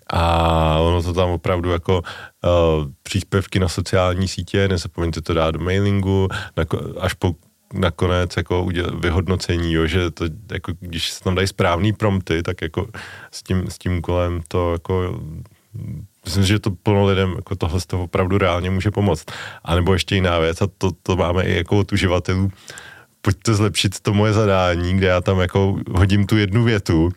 [0.07, 5.59] a ono to tam opravdu jako uh, příspěvky na sociální sítě, nezapomeňte to dát do
[5.59, 6.27] mailingu,
[6.99, 7.35] až po
[7.73, 12.61] nakonec jako uděl, vyhodnocení, jo, že to, jako, když se tam dají správný prompty, tak
[12.61, 12.87] jako
[13.31, 15.19] s tím, s tím úkolem to jako
[16.25, 19.25] Myslím, že to plno lidem jako tohle z toho opravdu reálně může pomoct.
[19.65, 22.51] A nebo ještě jiná věc, a to, to máme i jako od uživatelů,
[23.21, 27.11] pojďte zlepšit to moje zadání, kde já tam jako hodím tu jednu větu,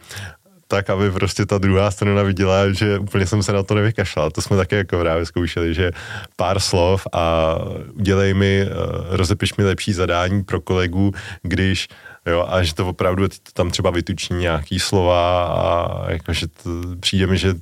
[0.68, 4.30] tak, aby prostě ta druhá strana viděla, že úplně jsem se na to nevykašlal.
[4.30, 5.90] To jsme také jako právě zkoušeli, že
[6.36, 7.54] pár slov a
[7.92, 8.68] udělej mi, eh,
[9.16, 11.88] rozepiš mi lepší zadání pro kolegu, když
[12.26, 17.38] Jo, a že to opravdu tam třeba vytuční nějaký slova a jakože to, přijde mi,
[17.38, 17.54] že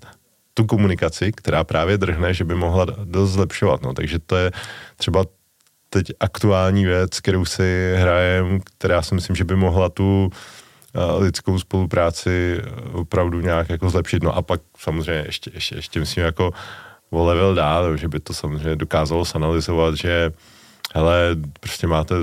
[0.54, 3.82] tu komunikaci, která právě drhne, že by mohla dost zlepšovat.
[3.82, 3.94] No.
[3.94, 4.50] Takže to je
[4.96, 5.24] třeba
[5.90, 11.58] teď aktuální věc, kterou si hrajem, která si myslím, že by mohla tu uh, lidskou
[11.58, 14.22] spolupráci opravdu nějak jako zlepšit.
[14.22, 16.50] No a pak samozřejmě ještě, ještě, ještě myslím jako
[17.10, 20.32] o level dál, že by to samozřejmě dokázalo sanalizovat, že
[20.94, 22.14] hele, prostě máte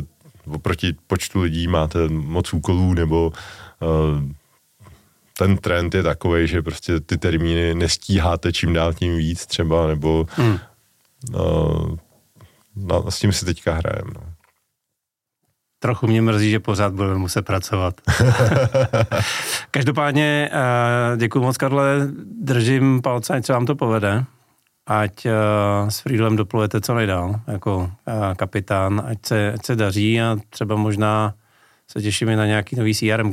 [0.51, 3.32] oproti počtu lidí máte moc úkolů nebo
[3.79, 4.32] uh,
[5.42, 10.28] ten trend je takový, že prostě ty termíny nestíháte čím dál tím víc třeba, nebo
[10.32, 10.60] hmm.
[11.32, 11.98] no,
[12.76, 14.08] no, s tím si teďka hrajem.
[14.16, 14.22] No.
[15.80, 18.02] Trochu mě mrzí, že pořád budeme muset pracovat.
[19.72, 22.08] Každopádně eh, děkuji moc, Karle,
[22.42, 24.24] držím palce, ať se vám to povede,
[24.88, 25.32] ať eh,
[25.89, 30.76] s Friedlem doplujete co nejdál jako eh, kapitán, ať se, ať se daří a třeba
[30.76, 31.34] možná
[31.92, 33.32] se těšíme na nějaký nový CRM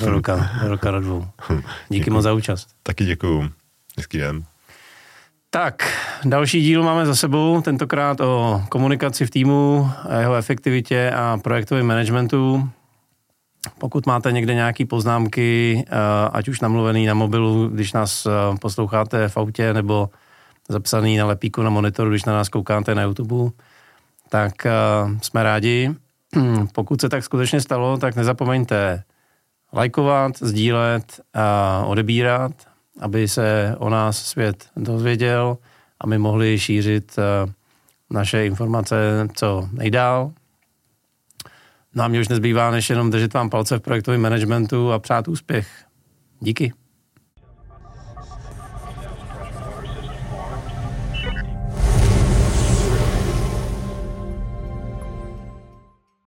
[0.00, 1.26] do roka, do roka do dvou.
[1.88, 2.68] Díky moc za účast.
[2.82, 3.50] Taky děkuju.
[3.96, 4.44] Hezký den.
[5.50, 5.92] Tak,
[6.24, 12.70] další díl máme za sebou, tentokrát o komunikaci v týmu, jeho efektivitě a projektovém managementu.
[13.78, 15.92] Pokud máte někde nějaké poznámky, eh,
[16.32, 18.30] ať už namluvený na mobilu, když nás eh,
[18.60, 20.10] posloucháte v autě, nebo
[20.68, 23.50] zapsaný na lepíku na monitoru, když na nás koukáte na YouTube,
[24.28, 24.70] tak eh,
[25.22, 25.94] jsme rádi.
[26.72, 29.02] Pokud se tak skutečně stalo, tak nezapomeňte
[29.72, 32.52] lajkovat, sdílet a odebírat,
[33.00, 35.58] aby se o nás svět dozvěděl
[36.00, 37.52] a my mohli šířit eh,
[38.10, 40.32] naše informace co nejdál.
[41.94, 45.68] Nám no už nezbývá, než jenom držet vám palce v projektovém managementu a přát úspěch.
[46.40, 46.72] Díky.